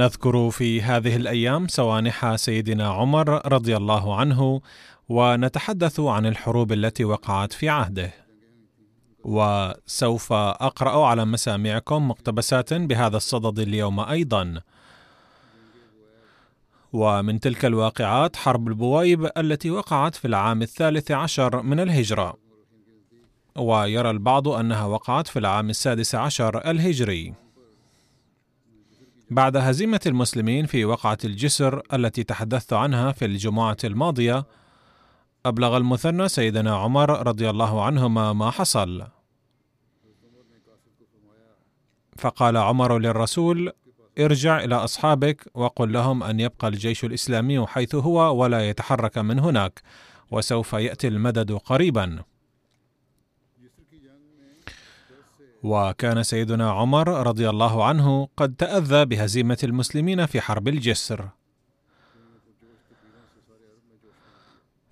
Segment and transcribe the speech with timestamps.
[0.00, 4.60] نذكر في هذه الأيام سوانح سيدنا عمر رضي الله عنه
[5.08, 8.12] ونتحدث عن الحروب التي وقعت في عهده.
[9.24, 14.60] وسوف أقرأ على مسامعكم مقتبسات بهذا الصدد اليوم أيضا.
[16.92, 22.36] ومن تلك الواقعات حرب البويب التي وقعت في العام الثالث عشر من الهجرة.
[23.56, 27.49] ويرى البعض أنها وقعت في العام السادس عشر الهجري.
[29.30, 34.46] بعد هزيمة المسلمين في وقعة الجسر التي تحدثت عنها في الجمعة الماضية،
[35.46, 39.06] أبلغ المثنى سيدنا عمر رضي الله عنهما ما حصل.
[42.18, 43.72] فقال عمر للرسول:
[44.18, 49.82] ارجع إلى أصحابك وقل لهم أن يبقى الجيش الإسلامي حيث هو ولا يتحرك من هناك،
[50.30, 52.22] وسوف يأتي المدد قريبا.
[55.62, 61.28] وكان سيدنا عمر رضي الله عنه قد تأذى بهزيمة المسلمين في حرب الجسر.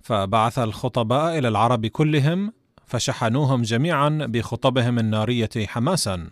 [0.01, 2.53] فبعث الخطباء إلى العرب كلهم
[2.85, 6.29] فشحنوهم جميعا بخطبهم النارية حماسا.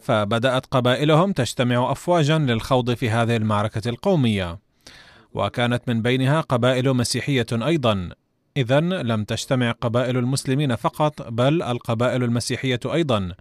[0.00, 4.58] فبدأت قبائلهم تجتمع أفواجا للخوض في هذه المعركة القومية.
[5.34, 8.10] وكانت من بينها قبائل مسيحية أيضا
[8.56, 13.32] إذا لم تجتمع قبائل المسلمين فقط بل القبائل المسيحية أيضا.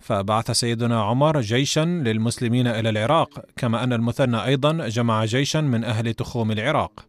[0.00, 6.14] فبعث سيدنا عمر جيشا للمسلمين إلى العراق كما أن المثنى أيضا جمع جيشا من أهل
[6.14, 7.06] تخوم العراق.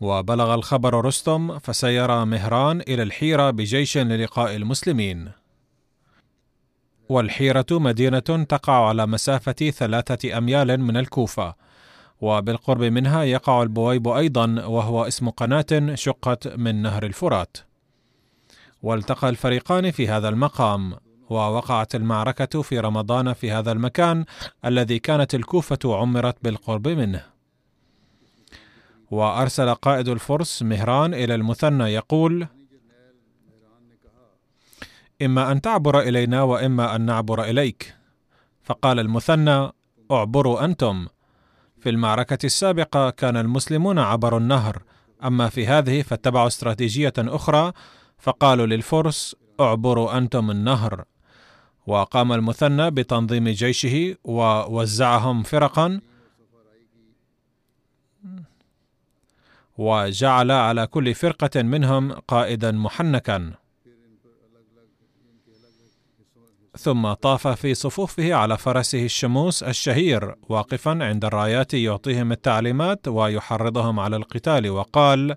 [0.00, 5.32] وبلغ الخبر رستم فسير مهران إلى الحيرة بجيش للقاء المسلمين.
[7.08, 8.18] والحيرة مدينة
[8.48, 11.54] تقع على مسافة ثلاثة أميال من الكوفة.
[12.22, 17.56] وبالقرب منها يقع البويب أيضا وهو اسم قناة شقت من نهر الفرات.
[18.82, 20.94] والتقى الفريقان في هذا المقام
[21.30, 24.24] ووقعت المعركة في رمضان في هذا المكان
[24.64, 27.24] الذي كانت الكوفة عمرت بالقرب منه.
[29.10, 32.46] وأرسل قائد الفرس مهران إلى المثنى يقول
[35.22, 37.94] إما أن تعبر إلينا وإما أن نعبر إليك.
[38.62, 39.70] فقال المثنى
[40.10, 41.06] أعبروا أنتم.
[41.82, 44.82] في المعركة السابقة كان المسلمون عبروا النهر،
[45.24, 47.72] أما في هذه فاتبعوا استراتيجية أخرى
[48.18, 51.04] فقالوا للفرس: اعبروا أنتم النهر.
[51.86, 56.00] وقام المثنى بتنظيم جيشه ووزعهم فرقا
[59.78, 63.52] وجعل على كل فرقة منهم قائدا محنكا
[66.78, 74.16] ثم طاف في صفوفه على فرسه الشموس الشهير واقفا عند الرايات يعطيهم التعليمات ويحرضهم على
[74.16, 75.36] القتال وقال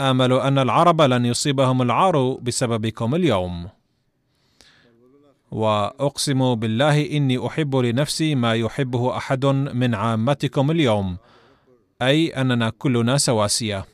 [0.00, 3.68] امل أن العرب لن يصيبهم العار بسببكم اليوم.
[5.50, 11.16] وأقسم بالله إني أحب لنفسي ما يحبه أحد من عامتكم اليوم
[12.02, 13.84] أي أننا كلنا سواسية.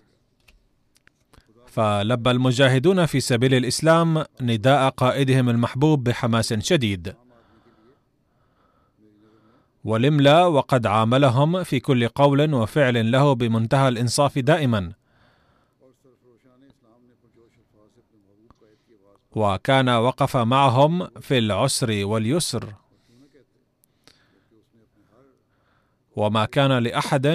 [1.76, 7.14] فلبى المجاهدون في سبيل الإسلام نداء قائدهم المحبوب بحماس شديد.
[9.84, 14.92] ولملا وقد عاملهم في كل قول وفعل له بمنتهى الإنصاف دائما.
[19.32, 22.74] وكان وقف معهم في العسر واليسر.
[26.16, 27.26] وما كان لأحد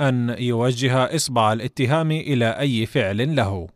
[0.00, 3.75] أن يوجه إصبع الاتهام إلى أي فعل له.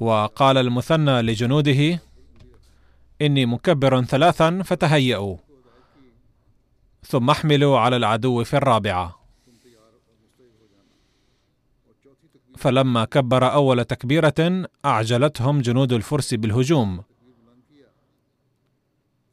[0.00, 2.00] وقال المثنى لجنوده
[3.22, 5.36] إني مكبر ثلاثا فتهيأوا
[7.02, 9.26] ثم احملوا على العدو في الرابعة.
[12.56, 17.02] فلما كبر أول تكبيرة أعجلتهم جنود الفرس بالهجوم.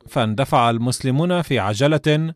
[0.08, 2.34] فاندفع المسلمون في عجلة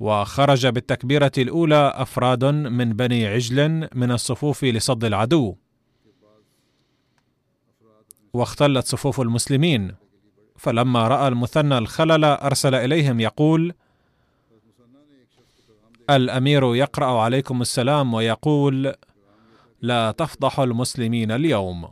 [0.00, 5.56] وخرج بالتكبيرة الأولى أفراد من بني عجل من الصفوف لصد العدو.
[8.32, 9.94] واختلت صفوف المسلمين.
[10.56, 13.74] فلما رأى المثنى الخلل أرسل إليهم يقول
[16.10, 18.94] الأمير يقرأ عليكم السلام ويقول
[19.82, 21.88] لا تفضحوا المسلمين اليوم.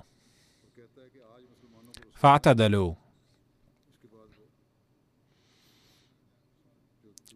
[2.13, 2.95] فاعتدلوا.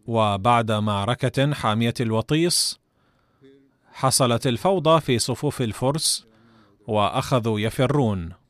[0.07, 2.79] وبعد معركة حامية الوطيس
[3.91, 6.27] حصلت الفوضى في صفوف الفرس
[6.87, 8.42] وأخذوا يفرون.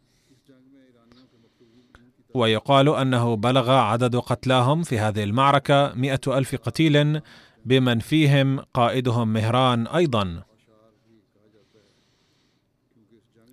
[2.34, 7.22] ويقال أنه بلغ عدد قتلاهم في هذه المعركة مئة ألف قتيل
[7.66, 10.44] بمن فيهم قائدهم مهران أيضا.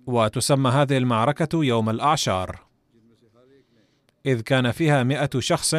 [0.07, 2.59] وتسمى هذه المعركة يوم الأعشار
[4.25, 5.75] إذ كان فيها مئة شخص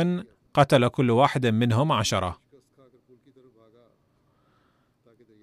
[0.55, 2.39] قتل كل واحد منهم عشرة.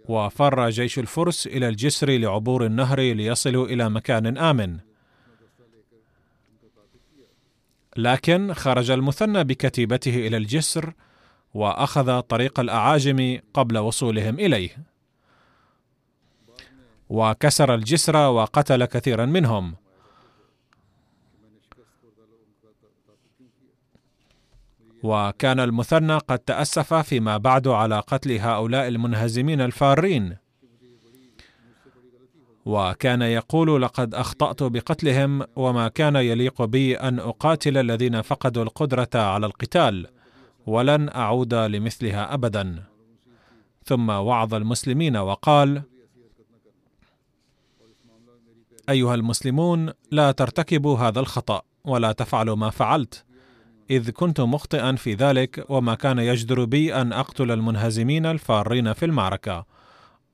[0.05, 4.88] وفر جيش الفرس إلى الجسر لعبور النهر ليصلوا إلى مكان آمن.
[8.03, 10.93] لكن خرج المثنى بكتيبته إلى الجسر
[11.53, 14.69] وأخذ طريق الأعاجم قبل وصولهم إليه.
[17.09, 19.75] وكسر الجسر وقتل كثيرا منهم.
[25.03, 30.37] وكان المثنى قد تأسف فيما بعد على قتل هؤلاء المنهزمين الفارين.
[32.69, 39.45] وكان يقول لقد أخطأت بقتلهم وما كان يليق بي أن أقاتل الذين فقدوا القدرة على
[39.45, 40.07] القتال
[40.65, 42.83] ولن أعود لمثلها ابدا.
[43.85, 45.81] ثم وعظ المسلمين وقال
[48.89, 53.25] أيها المسلمون لا ترتكبوا هذا الخطأ ولا تفعلوا ما فعلت
[53.89, 59.78] إذ كنت مخطئا في ذلك وما كان يجدر بي أن أقتل المنهزمين الفارين في المعركة.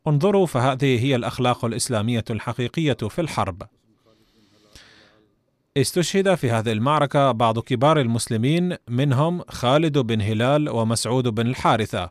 [0.08, 3.64] انظروا فهذه هي الأخلاق الإسلامية الحقيقية في الحرب.
[5.78, 12.10] استشهد في هذه المعركة بعض كبار المسلمين منهم خالد بن هلال ومسعود بن الحارثة.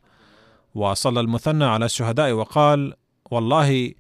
[0.75, 2.94] وصلى المثنى على الشهداء وقال
[3.31, 3.93] والله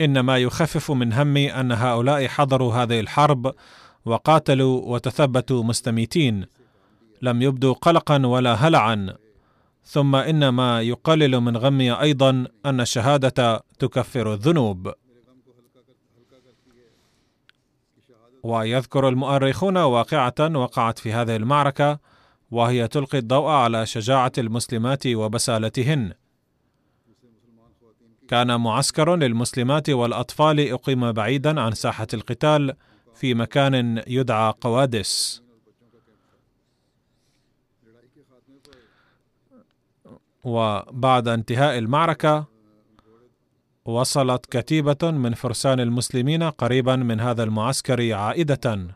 [0.00, 3.54] ان ما يخفف من همي أن هؤلاء حضروا هذه الحرب
[4.04, 6.46] وقاتلوا وتثبتوا مستميتين.
[7.22, 9.16] لم يبدوا قلقا ولا هلعا.
[9.86, 14.92] ثم ان ما يقلل من غمي أيضا أن الشهادة تكفر الذنوب.
[18.42, 21.98] ويذكر المؤرخون واقعة وقعت في هذه المعركة
[22.50, 26.12] وهي تلقي الضوء على شجاعة المسلمات وبسالتهن.
[28.28, 32.72] كان معسكر للمسلمات والأطفال أقيم بعيدا عن ساحة القتال
[33.14, 35.45] في مكان يدعى قوادس.
[40.46, 42.44] وبعد انتهاء المعركة
[43.84, 48.86] وصلت كتيبة من فرسان المسلمين قريبا من هذا المعسكر عائدة.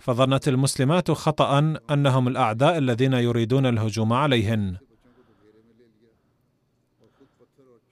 [0.00, 4.76] فظنت المسلمات خطا أنهم الأعداء الذين يريدون الهجوم عليهن.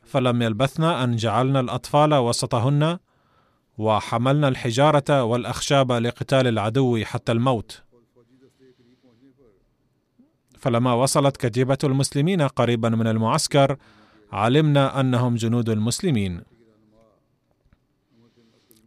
[0.03, 2.99] فلم يلبثن أن جعلنا الأطفال وسطهن
[3.79, 7.84] وحملنا الحجارة والأخشاب لقتال العدو حتى الموت.
[10.65, 13.77] فلما وصلت كتيبة المسلمين قريبا من المعسكر
[14.33, 16.43] علمنا أنهم جنود المسلمين.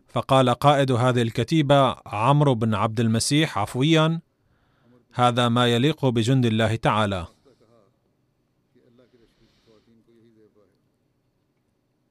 [0.07, 4.19] فقال قائد هذه الكتيبة عمرو بن عبد المسيح عفويا
[5.13, 7.27] هذا ما يليق بجند الله تعالى.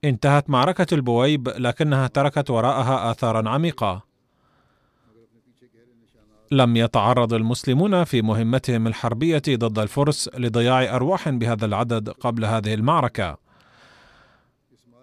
[0.04, 4.02] انتهت معركة البويب لكنها تركت وراءها اثارا عميقة.
[6.50, 13.38] لم يتعرض المسلمون في مهمتهم الحربية ضد الفرس لضياع أرواح بهذا العدد قبل هذه المعركة.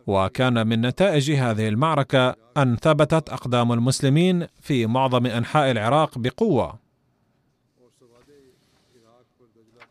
[0.07, 6.79] وكان من نتائج هذه المعركة أن ثبتت أقدام المسلمين في معظم أنحاء العراق بقوة.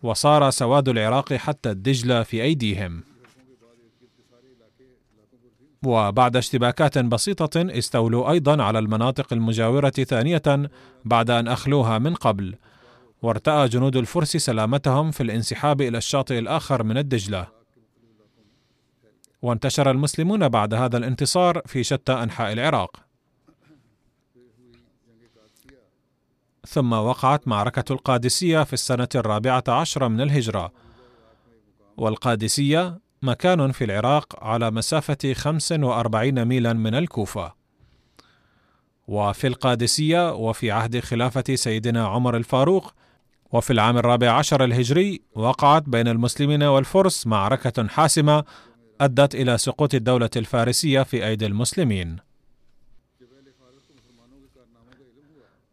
[0.03, 3.12] وصار سواد العراق حتى الدجلة في أيديهم.
[5.85, 10.43] وبعد اشتباكات بسيطة استولوا أيضا على المناطق المجاورة ثانية
[11.05, 12.55] بعد أن أخلوها من قبل،
[13.23, 17.47] وارتأى جنود الفرس سلامتهم في الانسحاب إلى الشاطئ الآخر من الدجلة.
[19.43, 22.97] وانتشر المسلمون بعد هذا الانتصار في شتى أنحاء العراق.
[26.67, 30.73] ثم وقعت معركة القادسية في السنة الرابعة عشرة من الهجرة،
[31.97, 37.53] والقادسية مكان في العراق على مسافة 45 ميلا من الكوفة.
[39.09, 42.95] وفي القادسية وفي عهد خلافة سيدنا عمر الفاروق
[43.53, 48.45] وفي العام الرابع عشر الهجري وقعت بين المسلمين والفرس معركة حاسمة
[49.01, 52.17] أدت إلى سقوط الدولة الفارسية في أيدي المسلمين.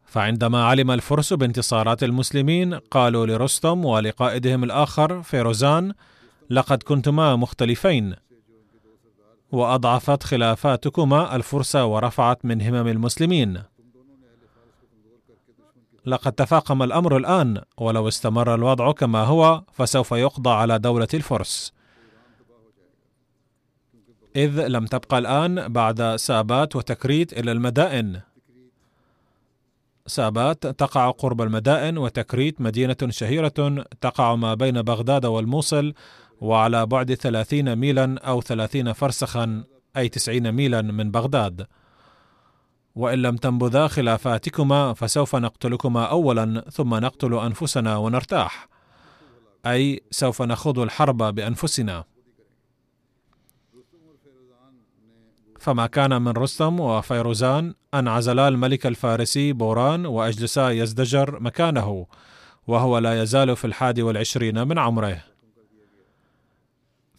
[0.06, 5.92] فعندما علم الفرس بانتصارات المسلمين قالوا لرستم ولقائدهم الآخر فيروزان
[6.50, 8.14] لقد كنتما مختلفين.
[9.52, 13.62] وأضعفت خلافاتكما الفرس ورفعت من همم المسلمين.
[16.06, 21.72] لقد تفاقم الأمر الآن ولو استمر الوضع كما هو فسوف يقضى على دولة الفرس.
[24.36, 28.20] إذ لم تبقى الآن بعد سابات وتكريت إلى المدائن.
[30.06, 35.94] سابات تقع قرب المدائن وتكريت مدينة شهيرة تقع ما بين بغداد والموصل
[36.40, 39.64] وعلى بعد ثلاثين ميلا أو ثلاثين فرسخا
[39.96, 41.66] أي تسعين ميلا من بغداد.
[42.94, 48.68] وإن لم تنبذا خلافاتكما فسوف نقتلكما أولا ثم نقتل أنفسنا ونرتاح.
[49.66, 52.04] أي سوف نخوض الحرب بأنفسنا.
[55.60, 62.06] فما كان من رستم وفيروزان أن عزلا الملك الفارسي بوران وأجلسا يزدجر مكانه
[62.66, 65.22] وهو لا يزال في الحادي والعشرين من عمره.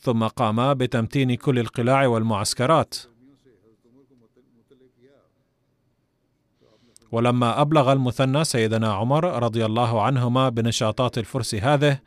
[0.01, 2.95] ثم قاما بتمتين كل القلاع والمعسكرات.
[7.11, 11.99] ولما أبلغ المثنى سيدنا عمر رضي الله عنهما بنشاطات الفرس هذه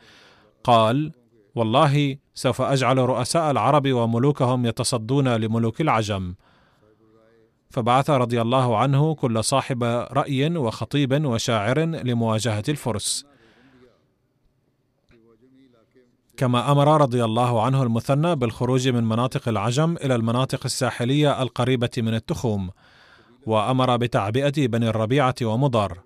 [0.64, 1.12] قال
[1.54, 6.34] والله سوف أجعل رؤساء العرب وملوكهم يتصدون لملوك العجم.
[7.70, 13.33] فبعث رضي الله عنه كل صاحب رأي وخطيب وشاعر لمواجهة الفرس.
[16.36, 22.14] كما أمر رضي الله عنه المثنى بالخروج من مناطق العجم إلى المناطق الساحلية القريبة من
[22.14, 22.70] التخوم
[23.46, 25.98] وأمر بتعبئة بني الربيعة ومضر.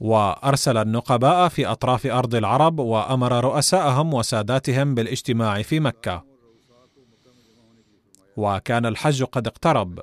[0.00, 6.24] وأرسل النقباء في أطراف أرض العرب وأمر رؤساءهم وساداتهم بالاجتماع في مكة.
[8.36, 10.00] وكان الحج قد اقترب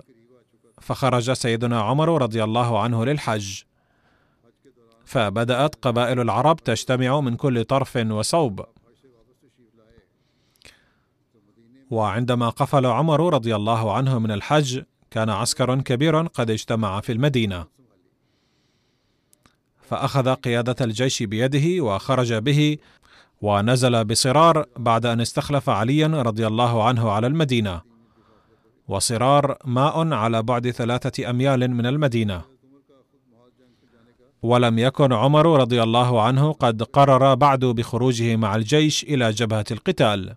[0.81, 3.61] فخرج سيدنا عمر رضي الله عنه للحج.
[5.05, 8.65] فبدأت قبائل العرب تجتمع من كل طرف وصوب.
[11.91, 17.65] وعندما قفل عمر رضي الله عنه من الحج كان عسكر كبير قد اجتمع في المدينة.
[19.81, 22.77] فأخذ قيادة الجيش بيده وخرج به
[23.41, 27.81] ونزل بصرار بعد أن استخلف عليا رضي الله عنه على المدينة.
[28.87, 32.54] وصرار ماء على بعد ثلاثة أميال من المدينة.
[34.45, 40.35] ولم يكن عمر رضي الله عنه قد قرر بعد بخروجه مع الجيش إلى جبهة القتال.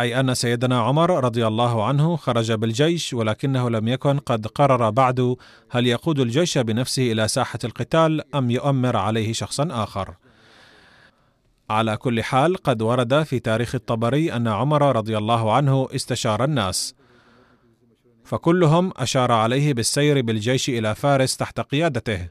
[0.00, 5.36] أي أن سيدنا عمر رضي الله عنه خرج بالجيش ولكنه لم يكن قد قرر بعد
[5.70, 10.14] هل يقود الجيش بنفسه إلى ساحة القتال أم يؤمر عليه شخصا آخر.
[11.70, 16.94] على كل حال قد ورد في تاريخ الطبري أن عمر رضي الله عنه استشار الناس.
[18.24, 22.28] فكلهم أشار عليه بالسير بالجيش إلى فارس تحت قيادته.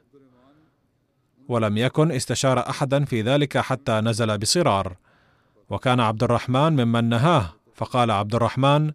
[1.48, 4.98] ولم يكن استشار احدا في ذلك حتى نزل بصرار.
[5.70, 8.92] وكان عبد الرحمن ممن نهاه فقال عبد الرحمن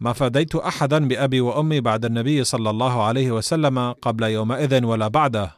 [0.00, 5.52] ما فديت احدا بأبي وأمي بعد النبي صلى الله عليه وسلم قبل يومئذ ولا بعده.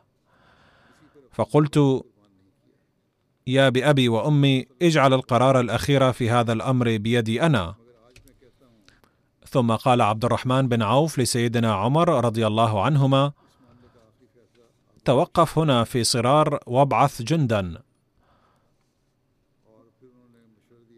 [1.33, 2.05] فقلت
[3.47, 7.84] يا بأبي وأمي اجعل القرار الأخير في هذا الأمر بيدي أنا.
[9.55, 13.33] ثم قال عبد الرحمن بن عوف لسيدنا عمر رضي الله عنهما
[15.05, 17.83] توقف هنا في صرار وابعث جندا.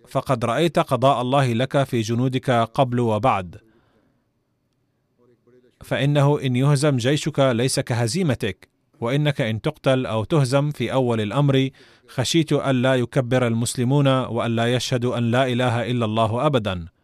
[0.08, 3.60] فقد رأيت قضاء الله لك في جنودك قبل وبعد.
[5.84, 8.68] فإنه إن يهزم جيشك ليس كهزيمتك
[9.00, 11.70] وإنك إن تقتل أو تهزم في أول الأمر
[12.08, 16.95] خشيت الا يكبر المسلمون والا يشهدوا أن لا إله إلا الله ابدا.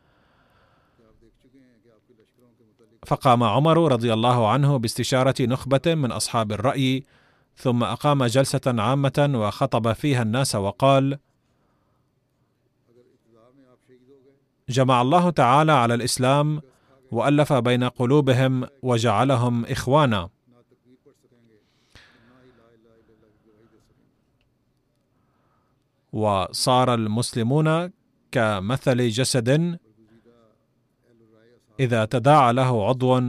[3.06, 7.04] فقام عمر رضي الله عنه باستشارة نخبة من أصحاب الرأي
[7.56, 11.18] ثم أقام جلسة عامة وخطب فيها الناس وقال
[14.68, 16.62] جمع الله تعالى على الإسلام
[17.10, 20.28] وألف بين قلوبهم وجعلهم إخوانا.
[26.12, 27.92] وصار المسلمون
[28.32, 29.78] كمثل جسد
[31.82, 33.20] إذا تداعى له عضو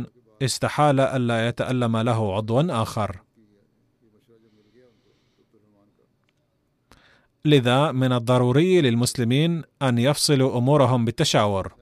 [0.42, 3.20] استحال ألا يتألم له عضو آخر.
[7.46, 11.74] لذا من الضروري للمسلمين أن يفصلوا أمورهم بالتشاور.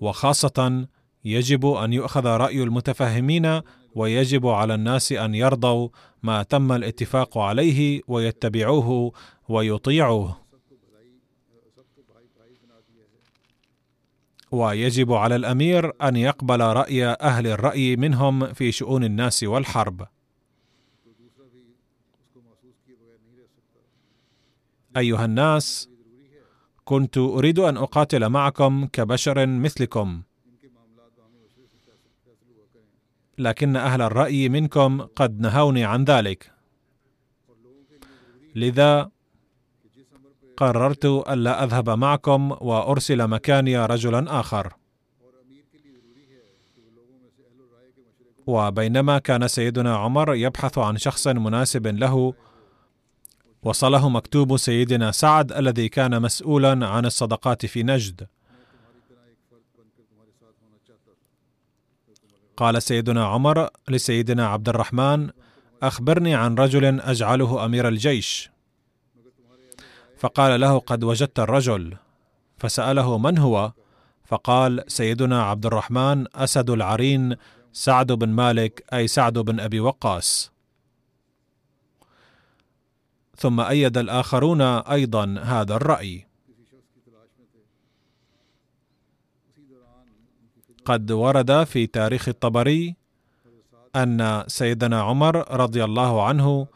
[0.00, 0.86] وخاصة
[1.24, 3.60] يجب أن يؤخذ رأي المتفهمين
[3.94, 5.88] ويجب على الناس أن يرضوا
[6.22, 9.12] ما تم الاتفاق عليه ويتبعوه
[9.48, 10.45] ويطيعوه.
[14.50, 20.06] ويجب على الأمير أن يقبل رأي أهل الرأي منهم في شؤون الناس والحرب.
[24.96, 25.88] أيها الناس
[26.84, 30.22] كنت أريد أن أقاتل معكم كبشر مثلكم.
[33.38, 36.52] لكن أهل الرأي منكم قد نهوني عن ذلك.
[38.54, 39.10] لذا
[40.56, 44.72] قررت الا أذهب معكم وأرسل مكاني رجلا آخر.
[48.46, 52.34] وبينما كان سيدنا عمر يبحث عن شخص مناسب له
[53.62, 58.26] وصله مكتوب سيدنا سعد الذي كان مسؤولا عن الصدقات في نجد.
[62.56, 65.30] قال سيدنا عمر لسيدنا عبد الرحمن
[65.82, 68.55] أخبرني عن رجل أجعله أمير الجيش.
[70.16, 71.96] فقال له قد وجدت الرجل.
[72.58, 73.72] فسأله من هو؟
[74.24, 77.36] فقال سيدنا عبد الرحمن أسد العرين
[77.72, 80.52] سعد بن مالك أي سعد بن أبي وقاص.
[83.36, 86.26] ثم أيد الآخرون أيضا هذا الرأي.
[90.84, 92.96] قد ورد في تاريخ الطبري
[93.96, 96.66] أن سيدنا عمر رضي الله عنه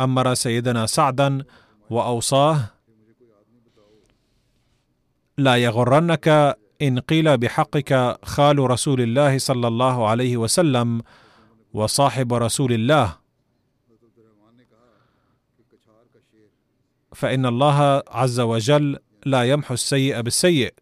[0.00, 1.44] أمر سيدنا سعدا
[1.90, 2.79] وأوصاه
[5.40, 11.02] لا يغرنك إن قيل بحقك خال رسول الله صلى الله عليه وسلم
[11.72, 13.16] وصاحب رسول الله.
[17.14, 20.74] فإن الله عز وجل لا يمحو السيء بالسيء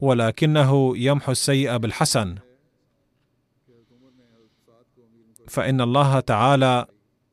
[0.00, 2.34] ولكنه يمحو السيء بالحسن.
[5.48, 6.86] فإن الله تعالى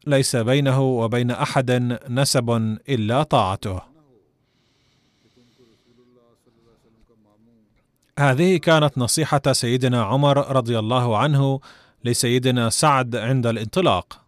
[0.08, 1.72] ليس بينه وبين أحد
[2.10, 2.50] نسب
[2.90, 3.82] إلا طاعته.
[8.20, 11.60] هذه كانت نصيحة سيدنا عمر رضي الله عنه
[12.04, 14.26] لسيدنا سعد عند الانطلاق.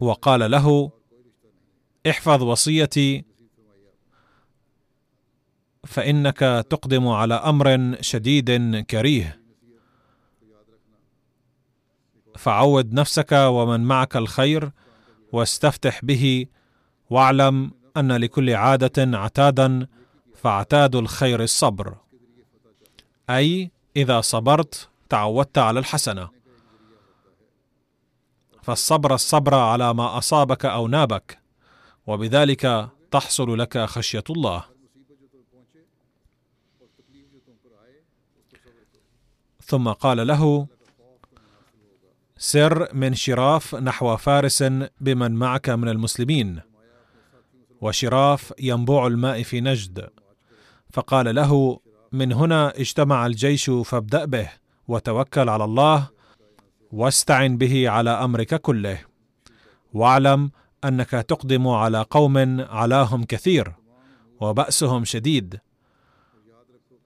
[0.00, 0.90] وقال له
[2.10, 3.24] احفظ وصيتي
[5.86, 6.38] فإنك
[6.70, 9.47] تقدم على أمر شديد كريه.
[12.38, 14.70] فعود نفسك ومن معك الخير
[15.32, 16.46] واستفتح به
[17.10, 19.86] واعلم أن لكل عادة عتادا
[20.34, 21.96] فعتاد الخير الصبر.
[23.30, 26.28] أي إذا صبرت تعودت على الحسنة.
[28.62, 31.38] فالصبر الصبر على ما أصابك أو نابك
[32.06, 34.64] وبذلك تحصل لك خشية الله.
[39.64, 40.66] ثم قال له
[42.40, 44.64] سر من شراف نحو فارس
[45.00, 46.60] بمن معك من المسلمين.
[47.80, 50.08] وشراف ينبوع الماء في نجد.
[50.92, 51.80] فقال له
[52.12, 54.48] من هنا اجتمع الجيش فابدأ به
[54.88, 56.08] وتوكل على الله
[56.92, 58.98] واستعن به على أمرك كله.
[59.92, 60.50] واعلم
[60.84, 63.72] أنك تقدم على قوم علاهم كثير
[64.40, 65.60] وبأسهم شديد.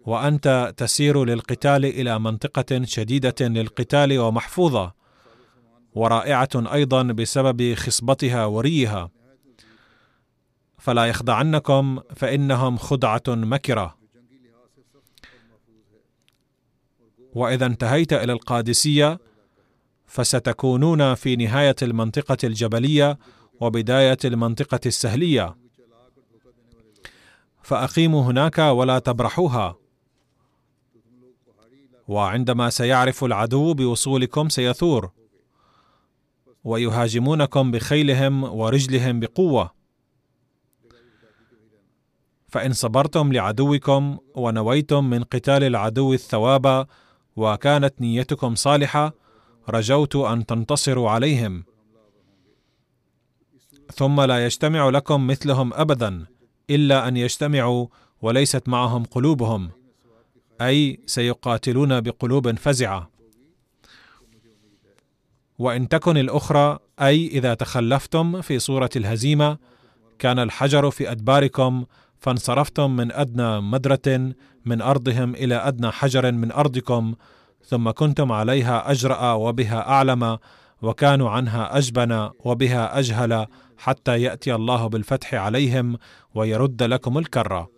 [0.06, 5.01] وأنت تسير للقتال إلى منطقة شديدة للقتال ومحفوظة.
[5.94, 9.11] ورائعة أيضا بسبب خصبتها وريها.
[10.78, 13.96] فلا يخدعنكم فإنهم خدعة مكرة.
[17.35, 19.18] وإذا انتهيت إلى القادسية
[20.07, 23.18] فستكونون في نهاية المنطقة الجبلية
[23.61, 25.57] وبداية المنطقة السهلية.
[27.62, 29.76] فأقيموا هناك ولا تبرحوها.
[32.09, 35.11] وعندما سيعرف العدو بوصولكم سيثور.
[36.64, 39.70] ويهاجمونكم بخيلهم ورجلهم بقوة.
[42.48, 46.87] فإن صبرتم لعدوكم ونويتم من قتال العدو الثواب
[47.37, 49.14] وكانت نيتكم صالحة
[49.68, 51.64] رجوت أن تنتصروا عليهم.
[53.94, 56.27] ثم لا يجتمع لكم مثلهم ابدا
[56.70, 57.87] إلا أن يجتمعوا
[58.22, 59.70] وليست معهم قلوبهم
[60.61, 63.12] أي سيقاتلون بقلوب فزعة.
[65.62, 69.59] وإن تكن الأخرى أي إذا تخلفتم في صورة الهزيمة
[70.18, 71.85] كان الحجر في أدباركم
[72.18, 74.33] فانصرفتم من أدنى مدرة
[74.64, 77.14] من أرضهم إلى أدنى حجر من أرضكم
[77.64, 80.38] ثم كنتم عليها أجرأ وبها أعلم
[80.83, 83.46] وكانوا عنها أجبن وبها أجهل
[83.79, 85.98] حتى يأتي الله بالفتح عليهم
[86.35, 87.68] ويرد لكم الكره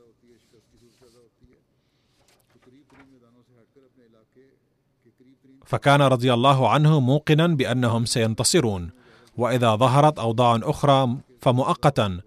[5.75, 8.91] فكان رضي الله عنه موقنا بأنهم سينتصرون
[9.37, 12.21] وإذا ظهرت أوضاع أخرى فمؤقتا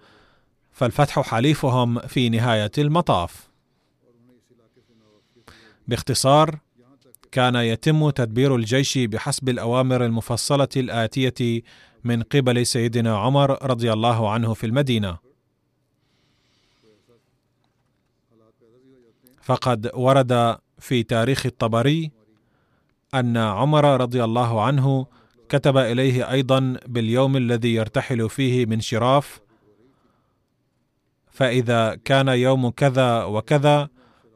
[0.72, 3.48] فالفتح حليفهم في نهاية المطاف.
[5.88, 6.60] باختصار
[7.32, 11.62] كان يتم تدبير الجيش بحسب الأوامر المفصلة الآتية
[12.04, 15.18] من قبل سيدنا عمر رضي الله عنه في المدينة.
[19.42, 22.17] فقد ورد في تاريخ الطبري
[23.20, 25.06] أن عمر رضي الله عنه
[25.50, 29.40] كتب إليه أيضا باليوم الذي يرتحل فيه من شراف
[31.32, 33.90] فإذا كان يوم كذا وكذا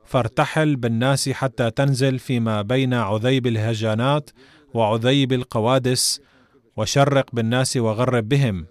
[0.06, 4.30] فارتحل بالناس حتى تنزل فيما بين عذيب الهجانات
[4.74, 6.22] وعذيب القوادس
[6.78, 8.65] وشرق بالناس وغرب بهم.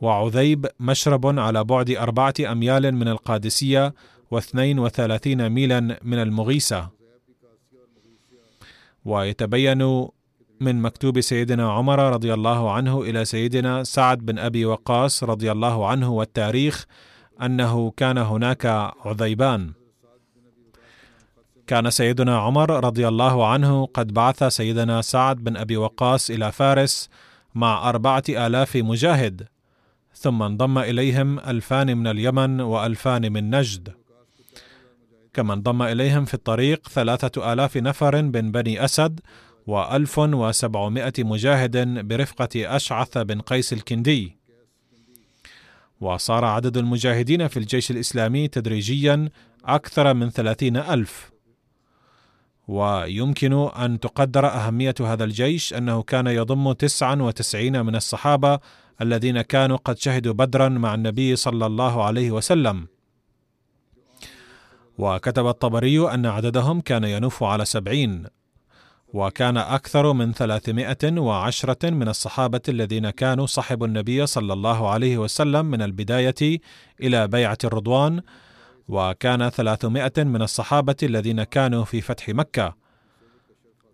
[0.00, 3.94] وعذيب مشرب على بعد أربعة أميال من القادسية
[4.32, 6.88] واثنين وثلاثين ميلا من المغيسة
[9.04, 10.08] ويتبين
[10.60, 15.86] من مكتوب سيدنا عمر رضي الله عنه إلى سيدنا سعد بن أبي وقاص رضي الله
[15.86, 16.86] عنه والتاريخ
[17.42, 18.66] أنه كان هناك
[19.04, 19.72] عذيبان.
[21.66, 27.08] كان سيدنا عمر رضي الله عنه قد بعث سيدنا سعد بن أبي وقاص إلى فارس
[27.54, 29.48] مع أربعة آلاف مجاهد
[30.14, 34.01] ثم انضم إليهم ألفان من اليمن وألفان من نجد.
[35.34, 39.20] كما انضم إليهم في الطريق ثلاثة آلاف نفر من بني أسد
[39.66, 44.36] وألف وسبعمائة مجاهد برفقة أشعث بن قيس الكندي.
[46.00, 49.28] وصار عدد المجاهدين في الجيش الإسلامي تدريجيا
[49.64, 51.32] أكثر من ثلاثين ألف.
[52.68, 58.60] ويمكن أن تقدر أهمية هذا الجيش أنه كان يضم تسعا وتسعين من الصحابة
[59.00, 62.91] الذين كانوا قد شهدوا بدرا مع النبي صلى الله عليه وسلم.
[64.98, 68.26] وكتب الطبري أن عددهم كان ينوف على سبعين
[69.12, 75.66] وكان أكثر من ثلاثمائة وعشرة من الصحابة الذين كانوا صحبوا النبي صلى الله عليه وسلم
[75.66, 76.60] من البداية
[77.00, 78.20] إلى بيعة الرضوان
[78.88, 82.76] وكان ثلاثمائة من الصحابة الذين كانوا في فتح مكة.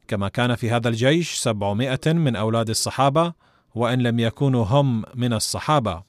[0.08, 3.32] كما كان في هذا الجيش سبعمائة من أولاد الصحابة
[3.74, 6.07] وإن لم يكونوا هم من الصحابة.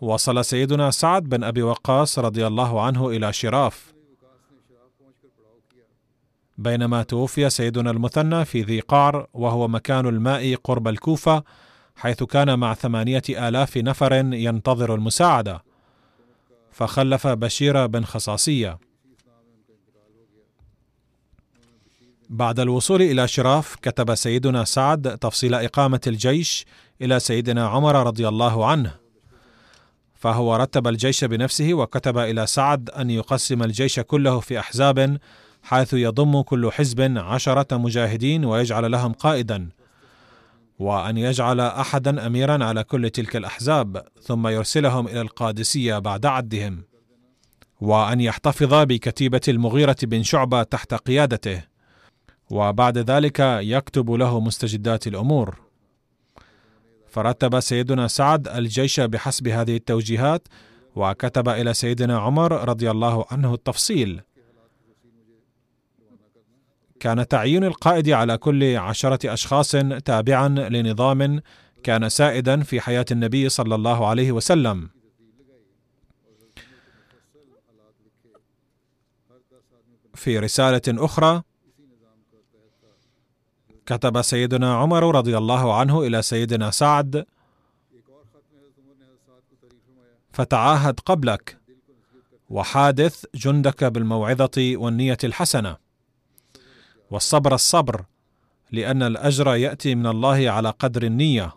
[0.00, 3.92] وصل سيدنا سعد بن أبي وقاص رضي الله عنه إلى شراف.
[6.58, 11.42] بينما توفي سيدنا المثنى في ذي قعر وهو مكان الماء قرب الكوفة
[11.96, 15.62] حيث كان مع ثمانية آلاف نفر ينتظر المساعدة.
[16.70, 18.78] فخلف بشير بن خصاصية.
[22.30, 26.66] بعد الوصول إلى شراف كتب سيدنا سعد تفصيل إقامة الجيش
[27.02, 29.07] إلى سيدنا عمر رضي الله عنه.
[30.18, 35.18] فهو رتب الجيش بنفسه وكتب إلى سعد أن يقسم الجيش كله في أحزاب
[35.62, 39.68] حيث يضم كل حزب عشرة مجاهدين ويجعل لهم قائدا
[40.78, 46.84] وأن يجعل أحدا أميرا على كل تلك الأحزاب ثم يرسلهم إلى القادسية بعد عدهم
[47.80, 51.62] وأن يحتفظ بكتيبة المغيرة بن شعبة تحت قيادته
[52.50, 55.67] وبعد ذلك يكتب له مستجدات الأمور.
[57.08, 60.48] فرتب سيدنا سعد الجيش بحسب هذه التوجيهات
[60.96, 64.20] وكتب إلى سيدنا عمر رضي الله عنه التفصيل.
[67.00, 69.70] كان تعيين القائد على كل عشرة أشخاص
[70.04, 71.40] تابعا لنظام
[71.82, 74.88] كان سائدا في حياة النبي صلى الله عليه وسلم.
[80.14, 81.42] في رسالة أخرى
[83.88, 87.26] كتب سيدنا عمر رضي الله عنه إلى سيدنا سعد
[90.32, 91.58] فتعاهد قبلك
[92.50, 95.76] وحادث جندك بالموعظة والنية الحسنة
[97.10, 98.04] والصبر الصبر
[98.72, 101.52] لأن الأجر يأتي من الله على قدر النية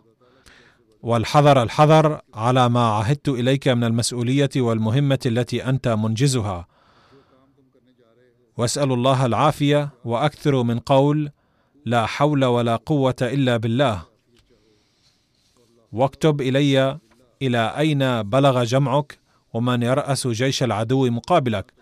[1.02, 6.66] والحذر الحذر على ما عهدت إليك من المسؤولية والمهمة التي أنت منجزها.
[8.56, 11.30] واسال الله العافية وأكثر من قول
[11.84, 14.02] لا حول ولا قوة إلا بالله.
[15.92, 16.98] واكتب إلي
[17.42, 19.18] إلى أين بلغ جمعك
[19.52, 21.72] ومن يرأس جيش العدو مقابلك؟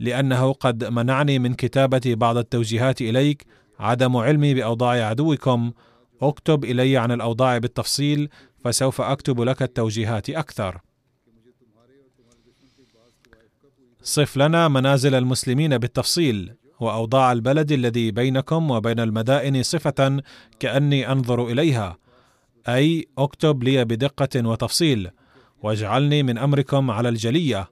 [0.00, 3.46] لأنه قد منعني من كتابة بعض التوجيهات إليك
[3.78, 5.72] عدم علمي بأوضاع عدوكم.
[6.22, 8.28] اكتب إلي عن الأوضاع بالتفصيل
[8.64, 10.80] فسوف أكتب لك التوجيهات أكثر.
[14.02, 16.61] صف لنا منازل المسلمين بالتفصيل.
[16.82, 20.22] وأوضاع البلد الذي بينكم وبين المدائن صفة
[20.60, 21.98] كأني أنظر إليها.
[22.68, 25.10] أي اكتب لي بدقة وتفصيل
[25.62, 27.70] واجعلني من أمركم على الجلية.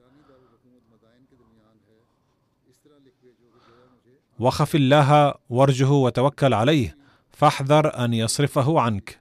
[4.39, 6.97] وخف الله وارجه وتوكل عليه
[7.31, 9.19] فاحذر أن يصرفه عنك.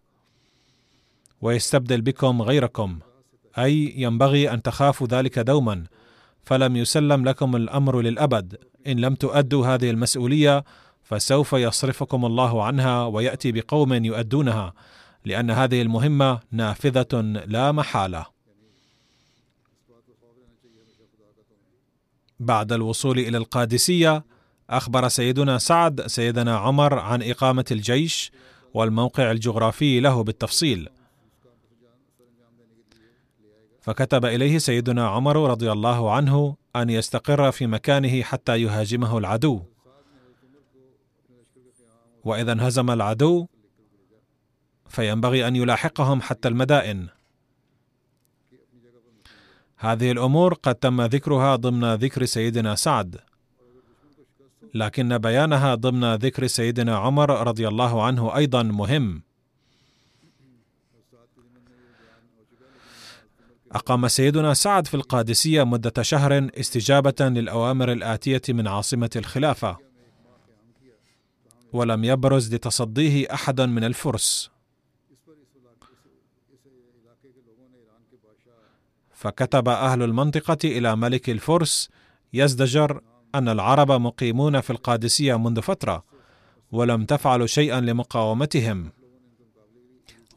[1.42, 2.98] ويستبدل بكم غيركم.
[3.58, 5.84] أي ينبغي أن تخافوا ذلك دوما
[6.44, 8.69] فلم يسلم لكم الأمر للأبد.
[8.86, 10.64] إن لم تؤدوا هذه المسؤولية
[11.02, 14.72] فسوف يصرفكم الله عنها ويأتي بقوم يؤدونها
[15.24, 18.26] لأن هذه المهمة نافذة لا محالة.
[22.40, 24.24] بعد الوصول إلى القادسية
[24.70, 28.32] أخبر سيدنا سعد سيدنا عمر عن إقامة الجيش
[28.74, 30.88] والموقع الجغرافي له بالتفصيل.
[33.80, 39.62] فكتب إليه سيدنا عمر رضي الله عنه أن يستقر في مكانه حتى يهاجمه العدو.
[42.24, 43.46] وإذا انهزم العدو
[44.88, 47.08] فينبغي أن يلاحقهم حتى المدائن.
[49.76, 53.20] هذه الأمور قد تم ذكرها ضمن ذكر سيدنا سعد
[54.74, 59.22] لكن بيانها ضمن ذكر سيدنا عمر رضي الله عنه أيضا مهم.
[63.72, 69.76] أقام سيدنا سعد في القادسية مدة شهر استجابة للأوامر الآتية من عاصمة الخلافة،
[71.72, 74.50] ولم يبرز لتصديه أحد من الفرس.
[79.12, 81.90] فكتب أهل المنطقة إلى ملك الفرس
[82.32, 83.00] يزدجر
[83.34, 86.04] أن العرب مقيمون في القادسية منذ فترة،
[86.72, 88.92] ولم تفعلوا شيئا لمقاومتهم.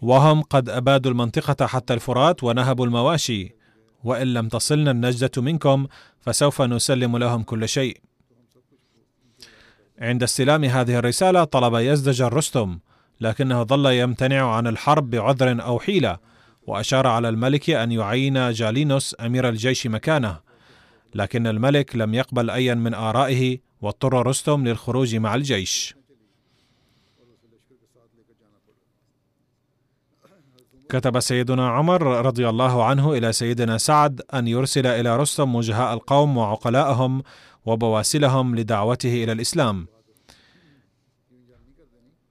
[0.03, 3.55] وهم قد أبادوا المنطقة حتى الفرات ونهبوا المواشي.
[4.03, 5.87] وإن لم تصلنا النجدة منكم
[6.21, 7.97] فسوف نسلم لهم كل شيء.
[9.99, 12.79] عند استلام هذه الرسالة طلب يزدجر رستم
[13.21, 16.17] لكنه ظل يمتنع عن الحرب بعذر أو حيلة
[16.67, 20.39] وأشار على الملك أن يعين جالينوس أمير الجيش مكانه.
[21.15, 25.95] لكن الملك لم يقبل أيا من آرائه واضطر رستم للخروج مع الجيش.
[30.89, 36.37] كتب سيدنا عمر رضي الله عنه إلى سيدنا سعد أن يرسل إلى رستم وجهاء القوم
[36.37, 37.23] وعقلاءهم
[37.65, 39.87] وبواسلهم لدعوته إلى الإسلام.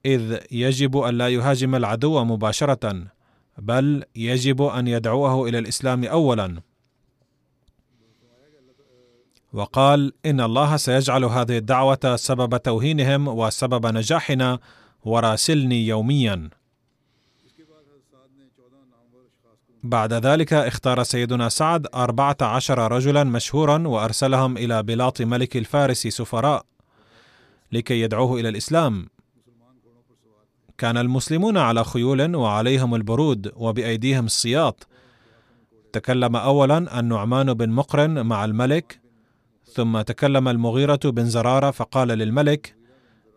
[0.05, 3.03] إذ يجب أن لا يهاجم العدو مباشرة
[3.57, 6.61] بل يجب أن يدعوه إلى الإسلام اولا.
[9.53, 14.59] وقال إن الله سيجعل هذه الدعوة سبب توهينهم وسبب نجاحنا
[15.03, 16.49] وراسلني يوميا.
[19.83, 26.65] بعد ذلك اختار سيدنا سعد أربعة عشر رجلا مشهورا وأرسلهم إلى بلاط ملك الفارس سفراء
[27.71, 29.07] لكي يدعوه إلى الإسلام.
[30.77, 34.87] كان المسلمون على خيول وعليهم البرود وبأيديهم السياط.
[35.93, 38.99] تكلم أولا النعمان بن مقرن مع الملك
[39.73, 42.75] ثم تكلم المغيرة بن زرارة فقال للملك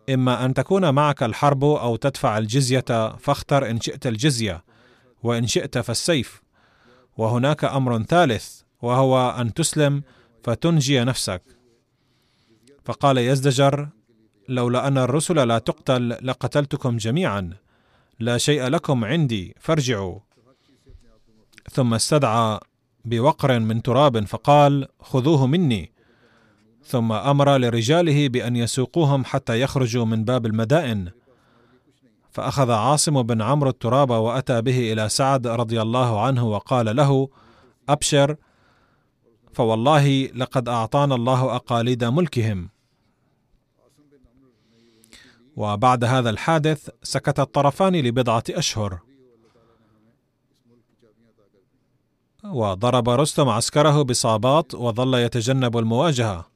[0.09, 4.66] إما أن تكون معك الحرب أو تدفع الجزية فاختر إن شئت الجزية.
[5.23, 6.41] وإن شئت فالسيف.
[7.17, 10.03] وهناك أمر ثالث وهو أن تسلم
[10.43, 11.41] فتنجي نفسك.
[12.85, 13.89] فقال يزدجر
[14.49, 17.53] لولا أن الرسل لا تقتل لقتلتكم جميعا.
[18.19, 20.19] لا شيء لكم عندي فارجعوا.
[21.71, 22.59] ثم استدعى
[23.05, 25.91] بوقر من تراب فقال خذوه مني.
[26.85, 31.09] ثم أمر لرجاله بأن يسوقوهم حتى يخرجوا من باب المدائن.
[32.37, 37.29] فأخذ عاصم بن عمرو التراب وأتى به إلى سعد رضي الله عنه وقال له:
[37.89, 38.35] أبشر
[39.53, 42.69] فوالله لقد أعطانا الله أقاليد ملكهم.
[45.55, 48.99] وبعد هذا الحادث سكت الطرفان لبضعة أشهر.
[52.43, 56.47] وضرب رستم عسكره بصابات وظل يتجنب المواجهة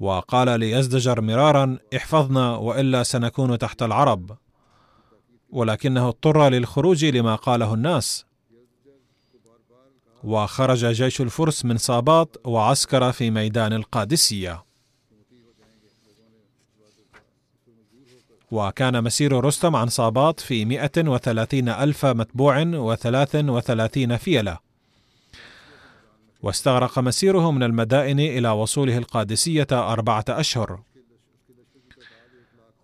[0.00, 4.36] وقال ليزدجر مرارا احفظنا وإلا سنكون تحت العرب
[5.50, 8.26] ولكنه اضطر للخروج لما قاله الناس.
[10.24, 14.64] وخرج جيش الفرس من صابات وعسكر في ميدان القادسية.
[18.50, 24.58] وكان مسير رستم عن صابات في مئة وثلاثين ألف متبوع وثلاث وثلاثين فيلة.
[26.42, 30.80] واستغرق مسيره من المدائن إلى وصوله القادسية أربعة أشهر.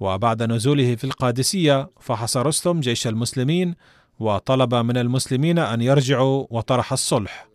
[0.03, 3.75] وبعد نزوله في القادسية فحص رستم جيش المسلمين
[4.19, 7.49] وطلب من المسلمين أن يرجعوا وطرح الصلح.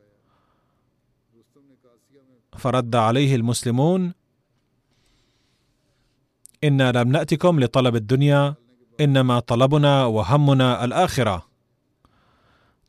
[2.57, 4.13] فرد عليه المسلمون
[6.63, 8.55] إنا لم نأتكم لطلب الدنيا
[9.01, 11.47] إنما طلبنا وهمنا الآخرة.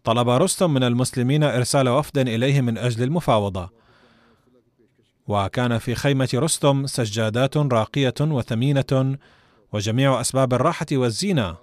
[0.05, 3.71] طلب رستم من المسلمين إرسال وفد إليه من أجل المفاوضة.
[5.29, 9.19] وكان في خيمة رستم سجادات راقية وثمينة
[9.73, 11.57] وجميع أسباب الراحة والزينة.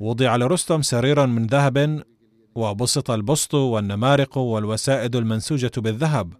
[0.00, 2.02] وضع لرستم سرير من ذهب
[2.54, 6.32] وبسط البسط والنمارق والوسائد المنسوجة بالذهب.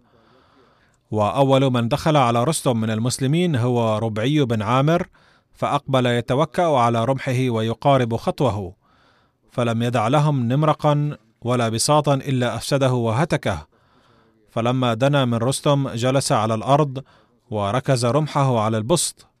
[1.11, 5.07] وأول من دخل على رستم من المسلمين هو ربعي بن عامر
[5.51, 8.75] فأقبل يتوكأ على رمحه ويقارب خطوه.
[9.51, 13.67] فلم يدع لهم نمرقا ولا بساطا إلا أفسده وهتكه.
[14.49, 17.03] فلما دنا من رستم جلس على الأرض
[17.49, 19.32] وركز رمحه على البسط.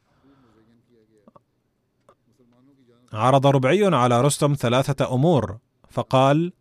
[3.13, 5.57] عرض ربعي على رستم ثلاثة أمور.
[5.89, 6.53] فقال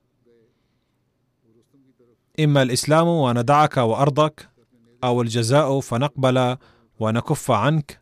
[2.40, 4.48] إما الإسلام وندعك وأرضك
[5.04, 6.56] أو الجزاء فنقبل
[7.00, 8.00] ونكف عنك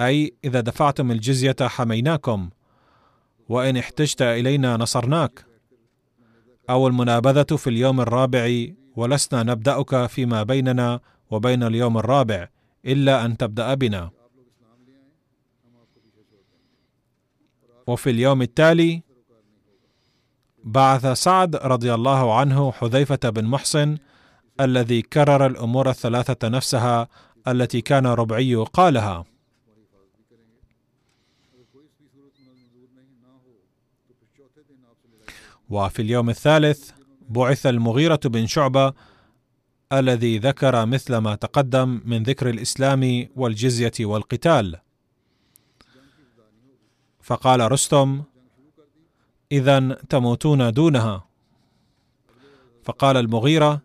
[0.00, 2.50] أي إذا دفعتم الجزية حميناكم
[3.48, 5.46] وإن احتجت إلينا نصرناك.
[6.70, 11.00] أو المنابذة في اليوم الرابع ولسنا نبدأك فيما بيننا
[11.30, 12.48] وبين اليوم الرابع
[12.86, 14.10] إلا أن تبدأ بنا.
[17.86, 19.02] وفي اليوم التالي
[20.64, 23.98] بعث سعد رضي الله عنه حذيفة بن محصن
[24.60, 27.08] الذي كرر الأمور الثلاثة نفسها
[27.48, 29.24] التي كان ربعي قالها.
[35.70, 36.90] وفي اليوم الثالث
[37.28, 38.92] بعث المغيرة بن شعبة
[39.92, 44.83] الذي ذكر مثل ما تقدم من ذكر الإسلام والجزية والقتال.
[47.24, 48.22] فقال رستم
[49.52, 51.24] اذا تموتون دونها.
[52.84, 53.80] فقال المغيرة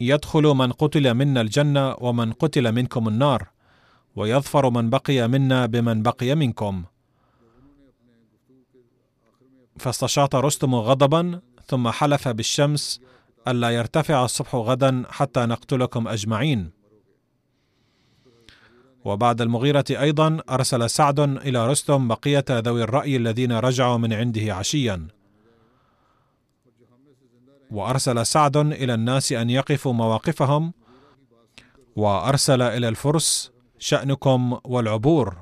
[0.00, 3.48] يدخل من قتل منا الجنة ومن قتل منكم النار
[4.16, 6.84] ويظفر من بقي منا بمن بقي منكم.
[9.78, 13.00] فاستشاط رستم غضبا ثم حلف بالشمس
[13.48, 16.81] ألا يرتفع الصبح غدا حتى نقتلكم أجمعين.
[19.04, 25.06] وبعد المغيرة أيضا أرسل سعد إلى رستم بقية ذوي الرأي الذين رجعوا من عنده عشيا.
[27.70, 30.72] وأرسل سعد إلى الناس أن يقفوا مواقفهم
[31.96, 35.36] وأرسل إلى الفرس شأنكم والعبور.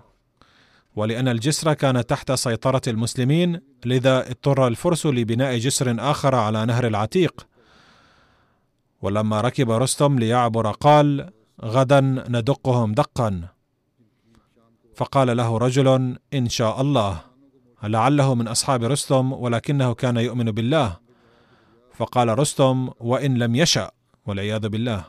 [0.96, 7.46] ولأن الجسر كان تحت سيطرة المسلمين لذا اضطر الفرس لبناء جسر آخر على نهر العتيق.
[9.02, 11.30] ولما ركب رستم ليعبر قال
[11.64, 13.48] غدا ندقهم دقا.
[14.94, 17.20] فقال له رجل إن شاء الله.
[17.82, 20.96] لعله من أصحاب رستم ولكنه كان يؤمن بالله.
[21.94, 23.90] فقال رستم وإن لم يشأ.
[24.26, 25.04] والعياذ بالله.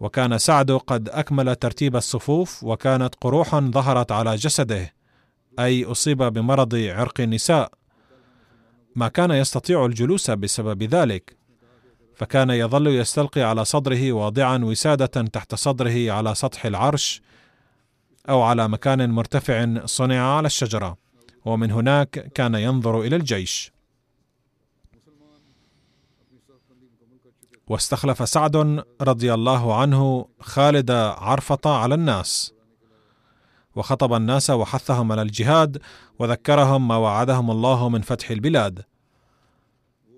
[0.00, 4.94] وكان سعد قد أكمل ترتيب الصفوف وكانت قروح ظهرت على جسده
[5.58, 7.72] أي أصيب بمرض عرق النساء.
[8.96, 11.36] ما كان يستطيع الجلوس بسبب ذلك.
[12.14, 17.22] فكان يظل يستلقي على صدره واضعا وسادة تحت صدره على سطح العرش
[18.28, 20.96] أو على مكان مرتفع صنع على الشجرة.
[21.44, 23.72] ومن هناك كان ينظر إلى الجيش.
[27.66, 32.54] واستخلف سعد رضي الله عنه خالد عرفة على الناس.
[33.76, 35.82] وخطب الناس وحثهم على الجهاد
[36.18, 38.84] وذكرهم ما وعدهم الله من فتح البلاد.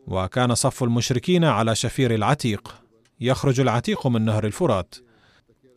[0.06, 2.74] وكان صف المشركين على شفير العتيق
[3.20, 4.94] يخرج العتيق من نهر الفرات.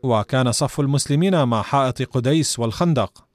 [0.04, 3.26] وكان صف المسلمين مع حائط قديس والخندق.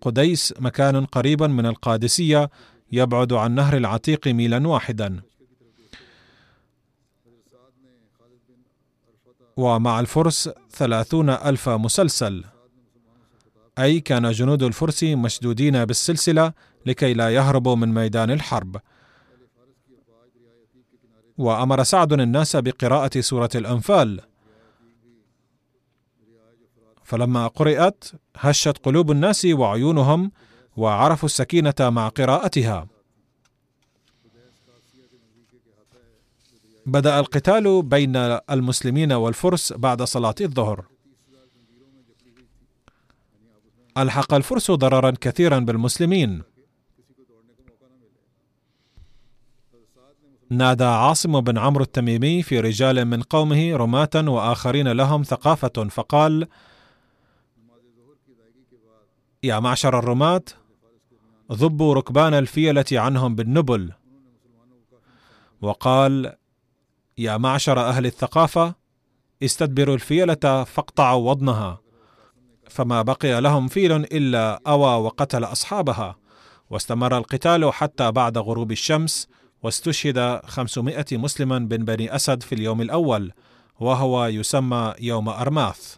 [0.00, 2.50] قديس مكان قريبا من القادسية
[2.92, 5.20] يبعد عن نهر العتيق ميلا واحدا.
[9.56, 12.44] ومع الفرس ثلاثون ألف مسلسل.
[13.78, 16.52] أي كان جنود الفرس مشدودين بالسلسلة
[16.86, 18.76] لكي لا يهربوا من ميدان الحرب.
[21.38, 24.20] وأمر سعد الناس بقراءة سورة الأنفال.
[27.04, 28.04] فلما قرأت
[28.36, 30.32] هشت قلوب الناس وعيونهم
[30.76, 32.86] وعرفوا السكينة مع قراءتها.
[36.86, 38.16] بدأ القتال بين
[38.50, 40.84] المسلمين والفرس بعد صلاة الظهر.
[43.98, 46.42] ألحق الفرس ضررا كثيرا بالمسلمين.
[50.50, 56.48] نادى عاصم بن عمرو التميمي في رجال من قومه رماة وآخرين لهم ثقافة فقال:
[59.42, 60.42] يا معشر الرماة
[61.52, 63.92] ضبوا ركبان الفيلة عنهم بالنبل.
[65.62, 66.36] وقال
[67.18, 68.74] يا معشر أهل الثقافة
[69.42, 71.80] استدبروا الفيلة فاقطعوا وضنها
[72.68, 76.16] فما بقي لهم فيل إلا أوى وقتل أصحابها
[76.70, 79.28] واستمر القتال حتى بعد غروب الشمس
[79.62, 83.32] واستشهد خمسمائة مسلما من بني أسد في اليوم الأول
[83.80, 85.96] وهو يسمى يوم أرماث.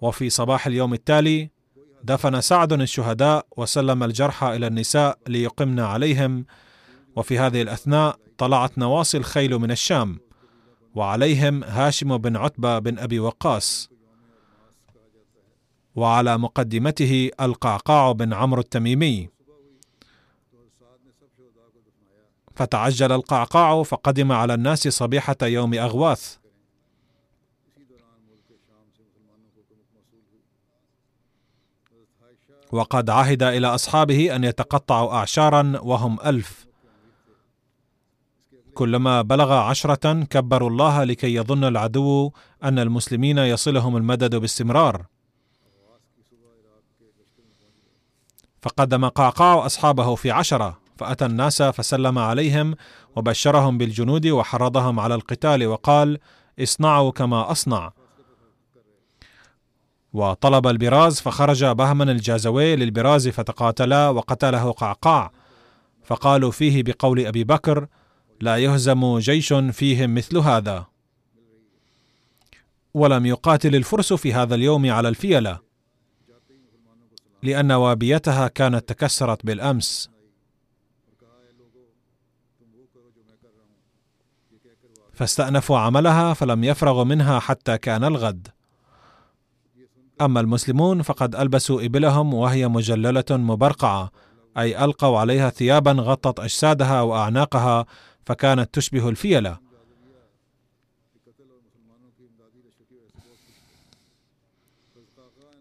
[0.00, 1.50] وفي صباح اليوم التالي
[2.04, 6.46] دفن سعد الشهداء وسلم الجرحى إلى النساء ليقمن عليهم
[7.16, 10.20] وفي هذه الأثناء طلعت نواصي الخيل من الشام
[10.94, 13.90] وعليهم هاشم بن عتبة بن أبي وقاص.
[15.94, 19.28] وعلى مقدمته القعقاع بن عمرو التميمي.
[22.60, 26.36] فتعجل القعقاع فقدم على الناس صبيحة يوم أغواث.
[32.72, 36.66] وقد عهد إلى أصحابه أن يتقطعوا أعشارا وهم ألف.
[38.74, 42.32] كلما بلغ عشرة كبروا الله لكي يظن العدو
[42.64, 45.06] أن المسلمين يصلهم المدد باستمرار.
[48.62, 50.89] فقدم قعقاع أصحابه في عشرة.
[51.00, 52.74] فأتى الناس فسلم عليهم
[53.16, 56.18] وبشرهم بالجنود وحرضهم على القتال وقال
[56.62, 57.92] اصنعوا كما أصنع.
[60.12, 65.30] وطلب البراز فخرج بهمن الجازوي للبراز فتقاتلا وقتله قعقاع.
[66.04, 67.86] فقالوا فيه بقول أبي بكر
[68.40, 70.86] لا يهزم جيش فيهم مثل هذا.
[72.94, 75.58] ولم يقاتل الفرس في هذا اليوم على الفيلة
[77.42, 80.10] لأن وابيتها كانت تكسرت بالأمس.
[85.12, 88.48] فاستأنفوا عملها فلم يفرغوا منها حتى كان الغد.
[90.20, 94.10] أما المسلمون فقد ألبسوا إبلهم وهي مجللة مبرقعة
[94.58, 97.86] أي ألقوا عليها ثيابا غطت أجسادها وأعناقها
[98.26, 99.58] فكانت تشبه الفيلة.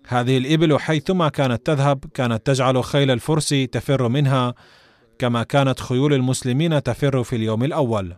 [0.08, 4.54] هذه الإبل حيثما كانت تذهب كانت تجعل خيل الفرس تفر منها
[5.20, 8.16] كما كانت خيول المسلمين تفر في اليوم الأول.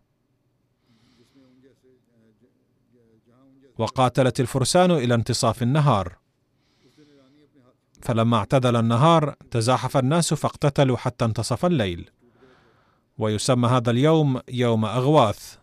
[3.77, 6.17] وقاتلت الفرسان إلى انتصاف النهار.
[8.01, 12.09] فلما اعتدل النهار تزاحف الناس فاقتتلوا حتى انتصف الليل.
[13.17, 15.57] ويسمى هذا اليوم يوم أغواث.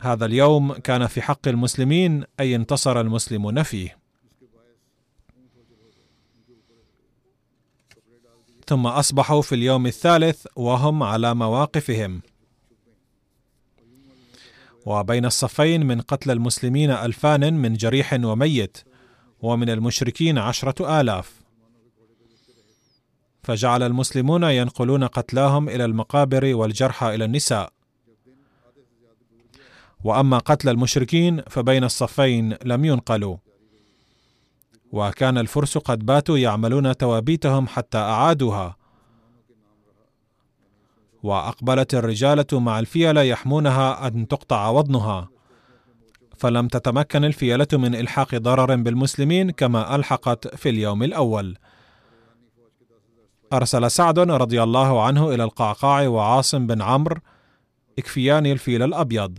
[0.00, 4.03] هذا اليوم كان في حق المسلمين أي انتصر المسلمون فيه.
[8.66, 12.22] ثم أصبحوا في اليوم الثالث وهم على مواقفهم.
[14.86, 18.78] وبين الصفين من قتل المسلمين ألفان من جريح وميت
[19.40, 21.40] ومن المشركين عشرة آلاف.
[23.42, 27.72] فجعل المسلمون ينقلون قتلاهم إلى المقابر والجرحى إلى النساء.
[30.04, 33.36] وأما قتل المشركين فبين الصفين لم ينقلوا.
[34.94, 38.76] وكان الفرس قد باتوا يعملون توابيتهم حتى أعادوها.
[41.22, 45.28] وأقبلت الرجالة مع الفيله يحمونها أن تقطع وضنها.
[46.36, 51.56] فلم تتمكن الفيلة من إلحاق ضرر بالمسلمين كما ألحقت في اليوم الأول.
[53.52, 57.16] أرسل سعد رضي الله عنه إلى القعقاع وعاصم بن عمرو
[57.98, 59.38] إكفيان الفيل الأبيض،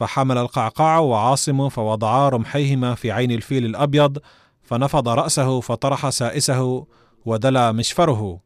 [0.00, 4.18] فحمل القعقاع وعاصم فوضعا رمحيهما في عين الفيل الأبيض
[4.62, 6.86] فنفض رأسه فطرح سائسه
[7.24, 8.40] ودلى مشفره،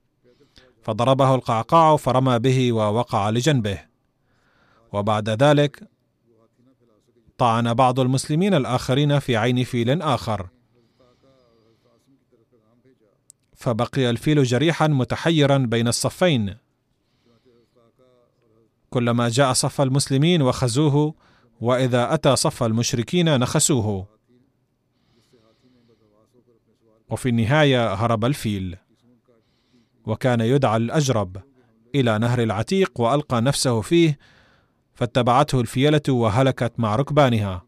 [0.83, 3.79] فضربه القعقاع فرمى به ووقع لجنبه.
[4.93, 5.89] وبعد ذلك
[7.39, 10.49] طعن بعض المسلمين الآخرين في عين فيل آخر.
[13.57, 16.57] فبقي الفيل جريحا متحيرا بين الصفين.
[18.91, 21.15] كلما جاء صف المسلمين وخزوه
[21.65, 24.07] وإذا أتى صف المشركين نخسوه.
[27.11, 28.77] وفي النهاية هرب الفيل.
[30.07, 31.37] وكان يدعى الأجرب
[31.95, 34.19] إلى نهر العتيق وألقى نفسه فيه
[34.95, 37.63] فاتبعته الفيلة وهلكت مع ركبانها.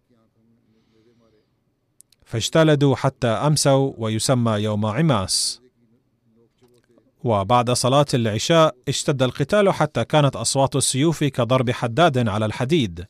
[2.24, 5.61] فاجتلدوا حتى أمسوا ويسمى يوم عماس.
[7.24, 13.07] وبعد صلاة العشاء اشتد القتال حتى كانت أصوات السيوف كضرب حداد على الحديد.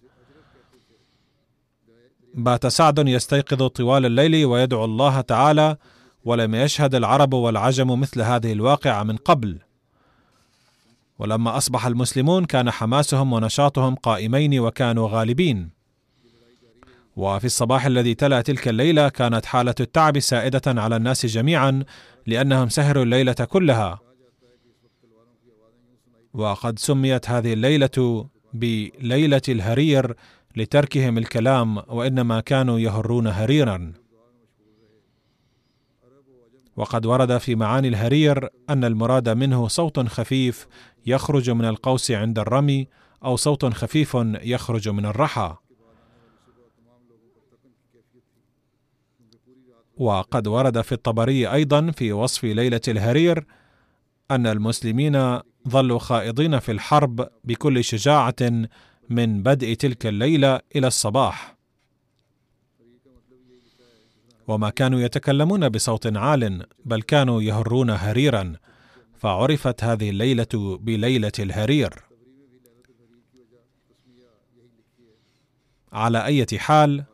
[2.37, 5.77] بات سعد يستيقظ طوال الليل ويدعو الله تعالى
[6.25, 9.59] ولم يشهد العرب والعجم مثل هذه الواقعة من قبل.
[11.19, 15.71] ولما أصبح المسلمون كان حماسهم ونشاطهم قائمين وكانوا غالبين.
[17.17, 21.85] وفي الصباح الذي تلا تلك الليلة كانت حالة التعب سائدة على الناس جميعا
[22.27, 24.01] لأنهم سهروا الليلة كلها.
[26.35, 30.17] وقد سميت هذه الليلة بليلة الهرير
[30.57, 33.93] لتركهم الكلام وإنما كانوا يهرون هريرا.
[36.77, 40.67] وقد ورد في معاني الهرير أن المراد منه صوت خفيف
[41.07, 42.89] يخرج من القوس عند الرمي
[43.25, 45.57] أو صوت خفيف يخرج من الرحى.
[49.97, 53.47] وقد ورد في الطبري أيضا في وصف ليلة الهرير
[54.31, 58.69] أن المسلمين ظلوا خائضين في الحرب بكل شجاعة
[59.11, 61.57] من بدء تلك الليلة إلى الصباح.
[64.49, 68.53] وما كانوا يتكلمون بصوت عال بل كانوا يهرون هريرا
[69.19, 71.95] فعرفت هذه الليلة بليلة الهرير.
[75.93, 77.05] على أي حال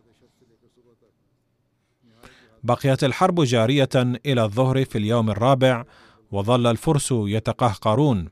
[2.63, 5.85] بقيت الحرب جارية إلى الظهر في اليوم الرابع
[6.33, 8.29] وظل الفرس يتقهقرون.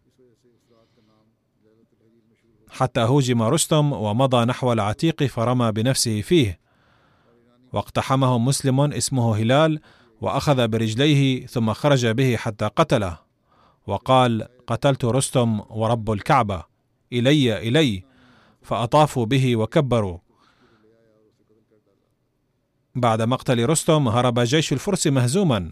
[2.71, 6.61] حتى هوجم رستم ومضى نحو العتيق فرمى بنفسه فيه.
[7.73, 9.81] واقتحمه مسلم اسمه هلال
[10.21, 13.19] وأخذ برجليه ثم خرج به حتى قتله.
[13.87, 16.63] وقال قتلت رستم ورب الكعبة.
[17.13, 18.05] إلي إلي.
[18.63, 20.19] فأطافوا به وكبروا.
[22.95, 25.71] بعد مقتل رستم هرب جيش الفرس مهزوما.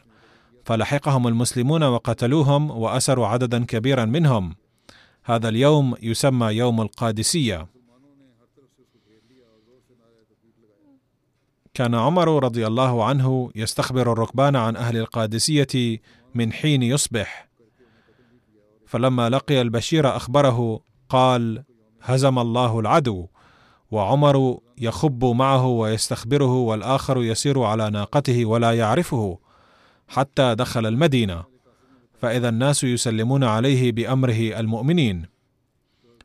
[0.65, 4.57] فلحقهم المسلمون وقتلوهم وأسروا عددا كبيرا منهم.
[5.29, 7.67] هذا اليوم يسمى يوم القادسية.
[11.75, 15.99] كان عمر رضي الله عنه يستخبر الركبان عن أهل القادسية
[16.35, 17.49] من حين يصبح.
[18.87, 21.65] فلما لقي البشير أخبره قال
[22.03, 23.27] هزم الله العدو
[23.91, 29.39] وعمر يخب معه ويستخبره والآخر يسير على ناقته ولا يعرفه
[30.09, 31.58] حتى دخل المدينة.
[32.21, 35.27] فإذا الناس يسلمون عليه بأمره المؤمنين.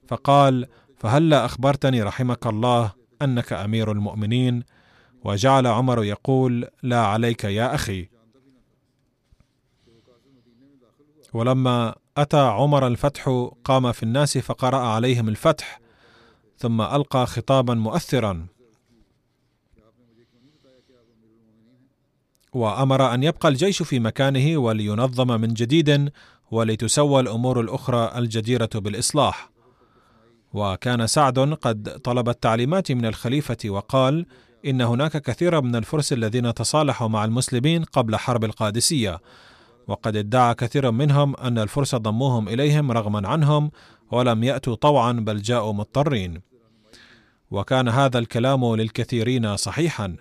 [0.07, 0.67] فقال
[0.97, 2.91] فهلا أخبرتني رحمك الله
[3.21, 4.63] أنك أمير المؤمنين؟
[5.23, 8.09] وجعل عمر يقول لا عليك يا أخي.
[11.33, 15.79] ولما أتى عمر الفتح قام في الناس فقرأ عليهم الفتح
[16.57, 18.45] ثم ألقى خطابا مؤثرا.
[22.53, 26.11] وأمر أن يبقى الجيش في مكانه ولينظم من جديد
[26.51, 29.49] ولتسوى الأمور الأخرى الجديرة بالإصلاح.
[30.53, 34.25] وكان سعد قد طلب التعليمات من الخليفة وقال
[34.65, 39.19] إن هناك كثيرا من الفرس الذين تصالحوا مع المسلمين قبل حرب القادسية
[39.87, 43.71] وقد ادعى كثير منهم أن الفرس ضموهم إليهم رغما عنهم
[44.11, 46.41] ولم يأتوا طوعا بل جاءوا مضطرين.
[47.51, 50.15] وكان هذا الكلام للكثيرين صحيحا.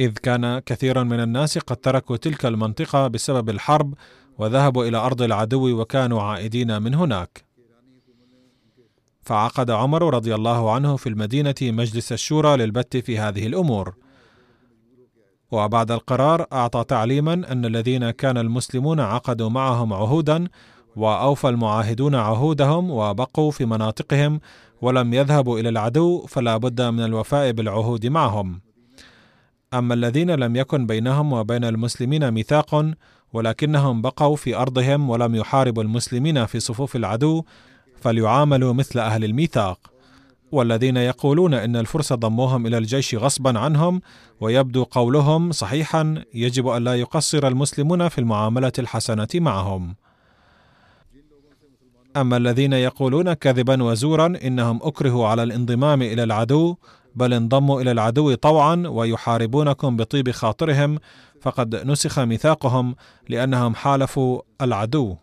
[0.00, 3.94] إذ كان كثيرا من الناس قد تركوا تلك المنطقة بسبب الحرب
[4.38, 7.44] وذهبوا إلى أرض العدو وكانوا عائدين من هناك.
[9.22, 13.94] فعقد عمر رضي الله عنه في المدينة مجلس الشورى للبت في هذه الأمور.
[15.50, 20.48] وبعد القرار أعطى تعليما أن الذين كان المسلمون عقدوا معهم عهودا
[20.96, 24.40] وأوفى المعاهدون عهودهم وبقوا في مناطقهم
[24.82, 28.69] ولم يذهبوا إلى العدو فلا بد من الوفاء بالعهود معهم.
[29.74, 32.94] أما الذين لم يكن بينهم وبين المسلمين ميثاق
[33.32, 37.44] ولكنهم بقوا في أرضهم ولم يحاربوا المسلمين في صفوف العدو
[38.00, 39.78] فليعاملوا مثل أهل الميثاق.
[40.52, 44.02] والذين يقولون إن الفرس ضموهم إلى الجيش غصبا عنهم
[44.40, 49.94] ويبدو قولهم صحيحا يجب أن لا يقصر المسلمون في المعاملة الحسنة معهم.
[52.16, 56.76] أما الذين يقولون كذبا وزورا إنهم أكرهوا على الانضمام إلى العدو
[57.14, 60.98] بل انضموا إلى العدو طوعا ويحاربونكم بطيب خاطرهم
[61.40, 62.94] فقد نسخ ميثاقهم
[63.28, 65.16] لأنهم حالفوا العدو.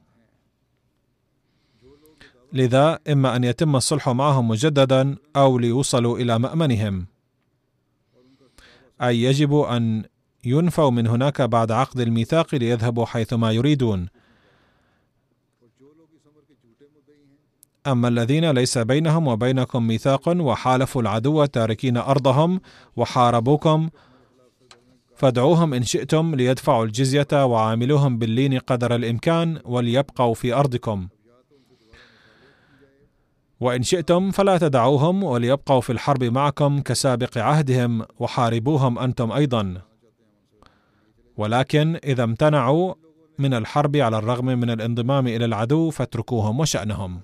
[2.53, 7.07] لذا إما أن يتم الصلح معهم مجددا أو ليوصلوا إلى مأمنهم.
[9.01, 10.03] أي يجب أن
[10.45, 14.07] ينفوا من هناك بعد عقد الميثاق ليذهبوا حيثما يريدون.
[17.87, 22.61] أما الذين ليس بينهم وبينكم ميثاق وحالفوا العدو تاركين أرضهم
[22.95, 23.89] وحاربوكم
[25.15, 31.07] فادعوهم إن شئتم ليدفعوا الجزية وعاملوهم باللين قدر الإمكان وليبقوا في أرضكم.
[33.59, 39.81] وإن شئتم فلا تدعوهم وليبقوا في الحرب معكم كسابق عهدهم وحاربوهم أنتم أيضا.
[41.37, 42.93] ولكن إذا امتنعوا
[43.39, 47.21] من الحرب على الرغم من الانضمام إلى العدو فاتركوهم وشأنهم.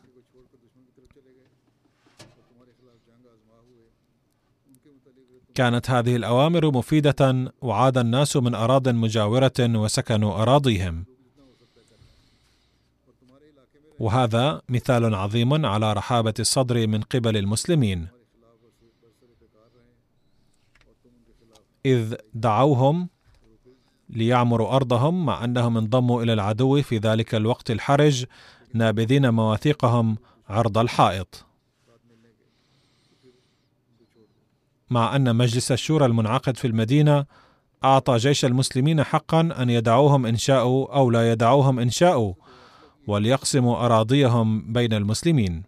[5.55, 11.05] كانت هذه الأوامر مفيدة وعاد الناس من اراض مجاورة وسكنوا أراضيهم.
[13.99, 18.07] وهذا مثال عظيم على رحابة الصدر من قبل المسلمين.
[21.85, 23.09] إذ دعوهم
[24.09, 28.25] ليعمروا أرضهم مع أنهم انضموا إلى العدو في ذلك الوقت الحرج
[28.73, 30.17] نابذين مواثيقهم
[30.49, 31.45] عرض الحائط.
[34.93, 37.25] مع أن مجلس الشورى المنعقد في المدينة
[37.83, 42.33] أعطى جيش المسلمين حقا أن يدعوهم إن شاءوا أو لا يدعوهم إن شاءوا
[43.07, 45.63] وليقسموا أراضيهم بين المسلمين.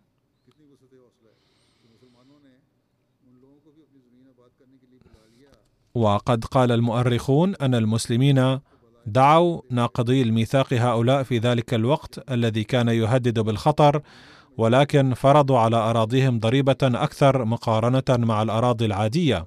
[5.95, 8.59] وقد قال المؤرخون أن المسلمين
[9.05, 14.01] دعوا ناقضي الميثاق هؤلاء في ذلك الوقت الذي كان يهدد بالخطر
[14.57, 19.45] ولكن فرضوا على أراضيهم ضريبة أكثر مقارنة مع الأراضي العادية.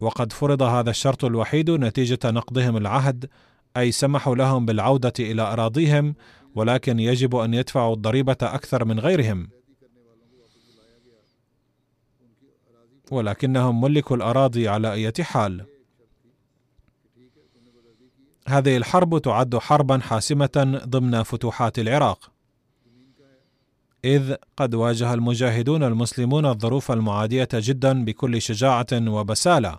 [0.00, 3.30] وقد فرض هذا الشرط الوحيد نتيجة نقضهم العهد
[3.76, 6.14] أي سمحوا لهم بالعودة إلى أراضيهم
[6.54, 9.48] ولكن يجب أن يدفعوا الضريبة أكثر من غيرهم.
[13.10, 15.66] ولكنهم ملكوا الأراضي على أية حال.
[18.46, 22.39] هذه الحرب تعد حربا حاسمة ضمن فتوحات العراق.
[24.04, 29.78] إذ قد واجه المجاهدون المسلمون الظروف المعادية جدا بكل شجاعة وبسالة.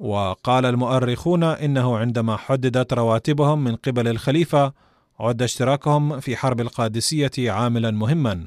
[0.00, 4.72] وقال المؤرخون إنه عندما حددت رواتبهم من قبل الخليفة
[5.20, 8.44] عد اشتراكهم في حرب القادسية عاملا مهما.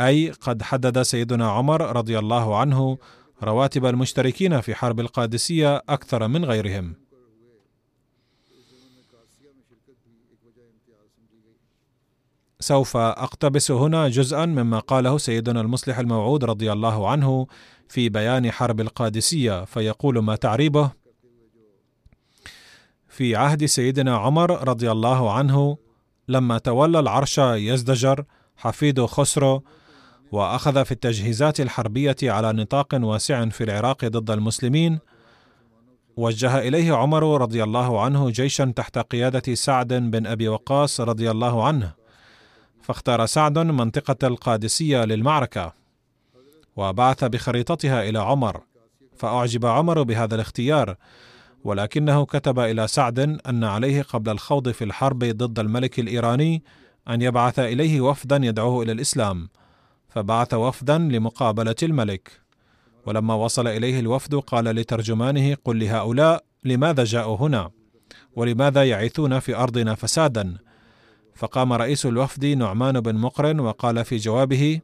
[0.00, 2.98] أي قد حدد سيدنا عمر رضي الله عنه
[3.42, 7.07] رواتب المشتركين في حرب القادسية أكثر من غيرهم.
[12.60, 17.46] سوف أقتبس هنا جزءا مما قاله سيدنا المصلح الموعود رضي الله عنه
[17.88, 20.90] في بيان حرب القادسية فيقول ما تعريبه؟
[23.08, 25.78] في عهد سيدنا عمر رضي الله عنه
[26.28, 28.24] لما تولى العرش يزدجر
[28.56, 29.62] حفيد خسرو
[30.32, 34.98] وأخذ في التجهيزات الحربية على نطاق واسع في العراق ضد المسلمين
[36.16, 41.66] وجه إليه عمر رضي الله عنه جيشا تحت قيادة سعد بن أبي وقاص رضي الله
[41.66, 42.07] عنه.
[42.88, 45.72] فاختار سعد منطقة القادسية للمعركة
[46.76, 48.60] وبعث بخريطتها إلى عمر
[49.16, 50.96] فأعجب عمر بهذا الاختيار
[51.64, 53.18] ولكنه كتب إلى سعد
[53.48, 56.62] أن عليه قبل الخوض في الحرب ضد الملك الإيراني
[57.08, 59.48] أن يبعث إليه وفدا يدعوه إلى الإسلام
[60.08, 62.40] فبعث وفدا لمقابلة الملك
[63.06, 67.70] ولما وصل إليه الوفد قال لترجمانه قل لهؤلاء لماذا جاءوا هنا؟
[68.36, 70.67] ولماذا يعيثون في أرضنا فسادا؟
[71.38, 74.80] فقام رئيس الوفد نعمان بن مقرن وقال في جوابه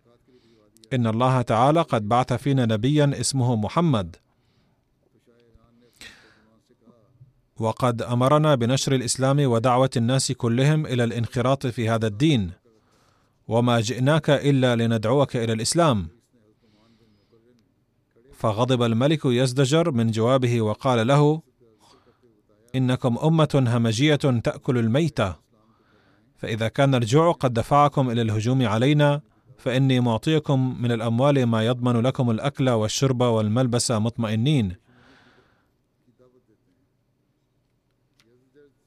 [0.92, 4.16] إن الله تعالى قد بعث فينا نبيا اسمه محمد.
[7.59, 12.50] وقد أمرنا بنشر الإسلام ودعوة الناس كلهم إلى الانخراط في هذا الدين
[13.48, 16.09] وما جئناك إلا لندعوك إلى الإسلام.
[18.32, 21.42] فغضب الملك يزدجر من جوابه وقال له
[22.74, 25.43] إنكم أمة همجية تأكل الميتة.
[26.45, 29.20] فإذا كان الجوع قد دفعكم إلى الهجوم علينا
[29.59, 34.76] فإني معطيكم من الأموال ما يضمن لكم الأكل والشرب والملبس مطمئنين.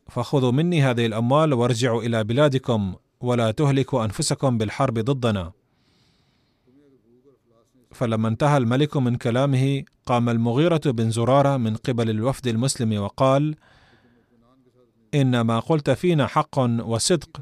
[0.10, 5.52] فخذوا مني هذه الأموال وارجعوا إلى بلادكم ولا تهلكوا أنفسكم بالحرب ضدنا.
[7.92, 13.56] فلما انتهى الملك من كلامه قام المغيرة بن زرارة من قبل الوفد المسلم وقال
[15.14, 17.42] ان ما قلت فينا حق وصدق.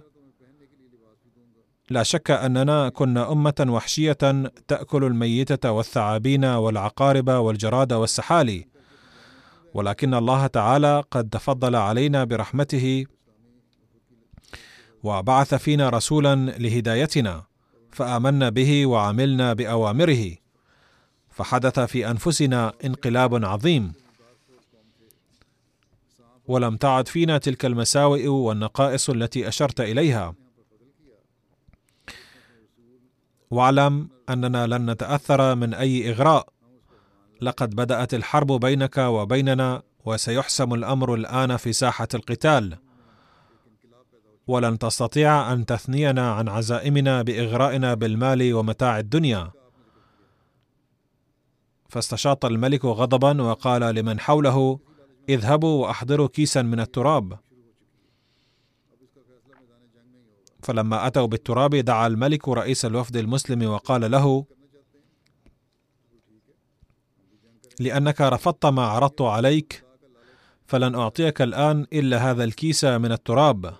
[1.89, 4.17] لا شك أننا كنا أمة وحشية
[4.67, 8.67] تأكل الميتة والثعابين والعقارب والجراد والسحالي.
[9.73, 13.05] ولكن الله تعالى قد تفضل علينا برحمته
[15.03, 17.43] وبعث فينا رسولا لهدايتنا
[17.91, 20.35] فآمنا به وعملنا بأوامره
[21.29, 23.93] فحدث في أنفسنا انقلاب عظيم.
[26.47, 30.35] ولم تعد فينا تلك المساوئ والنقائص التي أشرت إليها.
[33.51, 36.49] واعلم أننا لن نتأثر من أي إغراء.
[37.41, 42.77] لقد بدأت الحرب بينك وبيننا وسيحسم الأمر الآن في ساحة القتال.
[44.47, 49.51] ولن تستطيع أن تثنينا عن عزائمنا بإغرائنا بالمال ومتاع الدنيا.
[51.89, 54.79] فاستشاط الملك غضبا وقال لمن حوله
[55.29, 57.39] اذهبوا وأحضروا كيسا من التراب.
[60.63, 64.45] فلما أتوا بالتراب دعا الملك رئيس الوفد المسلم وقال له
[67.79, 69.85] لأنك رفضت ما عرضت عليك
[70.65, 73.73] فلن أعطيك الآن إلا هذا الكيس من التراب.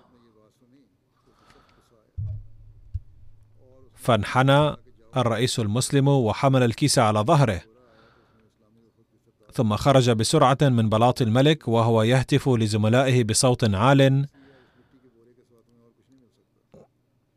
[3.96, 4.76] فانحنى
[5.18, 7.75] الرئيس المسلم وحمل الكيس على ظهره.
[9.56, 14.28] ثم خرج بسرعة من بلاط الملك وهو يهتف لزملائه بصوت عال.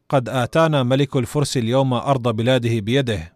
[0.08, 3.34] قد آتانا ملك الفرس اليوم أرض بلاده بيده.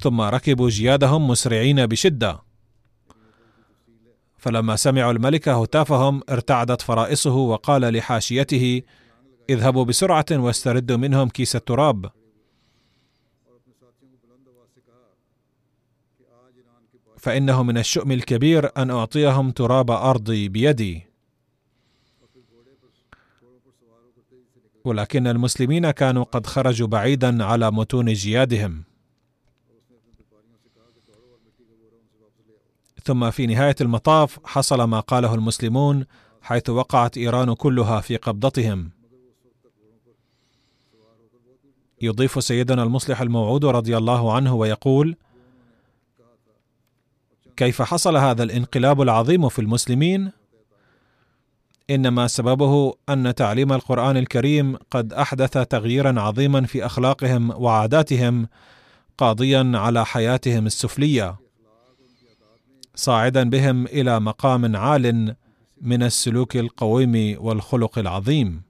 [0.00, 2.42] ثم ركبوا جيادهم مسرعين بشدة.
[4.38, 8.82] فلما سمعوا الملك هتافهم ارتعدت فرائصه وقال لحاشيته
[9.50, 12.10] اذهبوا بسرعة واستردوا منهم كيس التراب.
[17.28, 21.06] فإنه من الشؤم الكبير أن أعطيهم تراب أرضي بيدي.
[24.84, 28.84] ولكن المسلمين كانوا قد خرجوا بعيدا على متون جيادهم.
[33.04, 36.04] ثم في نهاية المطاف حصل ما قاله المسلمون
[36.42, 38.90] حيث وقعت إيران كلها في قبضتهم.
[42.00, 45.16] يضيف سيدنا المصلح الموعود رضي الله عنه ويقول
[47.58, 50.32] كيف حصل هذا الانقلاب العظيم في المسلمين؟
[51.90, 58.48] إنما سببه أن تعليم القرآن الكريم قد أحدث تغييرا عظيما في أخلاقهم وعاداتهم
[59.18, 61.36] قاضيا على حياتهم السفلية
[62.94, 65.36] صاعدا بهم إلى مقام عال
[65.80, 68.62] من السلوك القويم والخلق العظيم.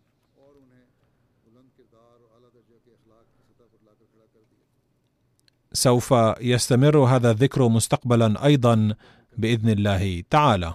[5.72, 8.94] سوف يستمر هذا الذكر مستقبلا أيضا
[9.36, 10.74] بإذن الله تعالى.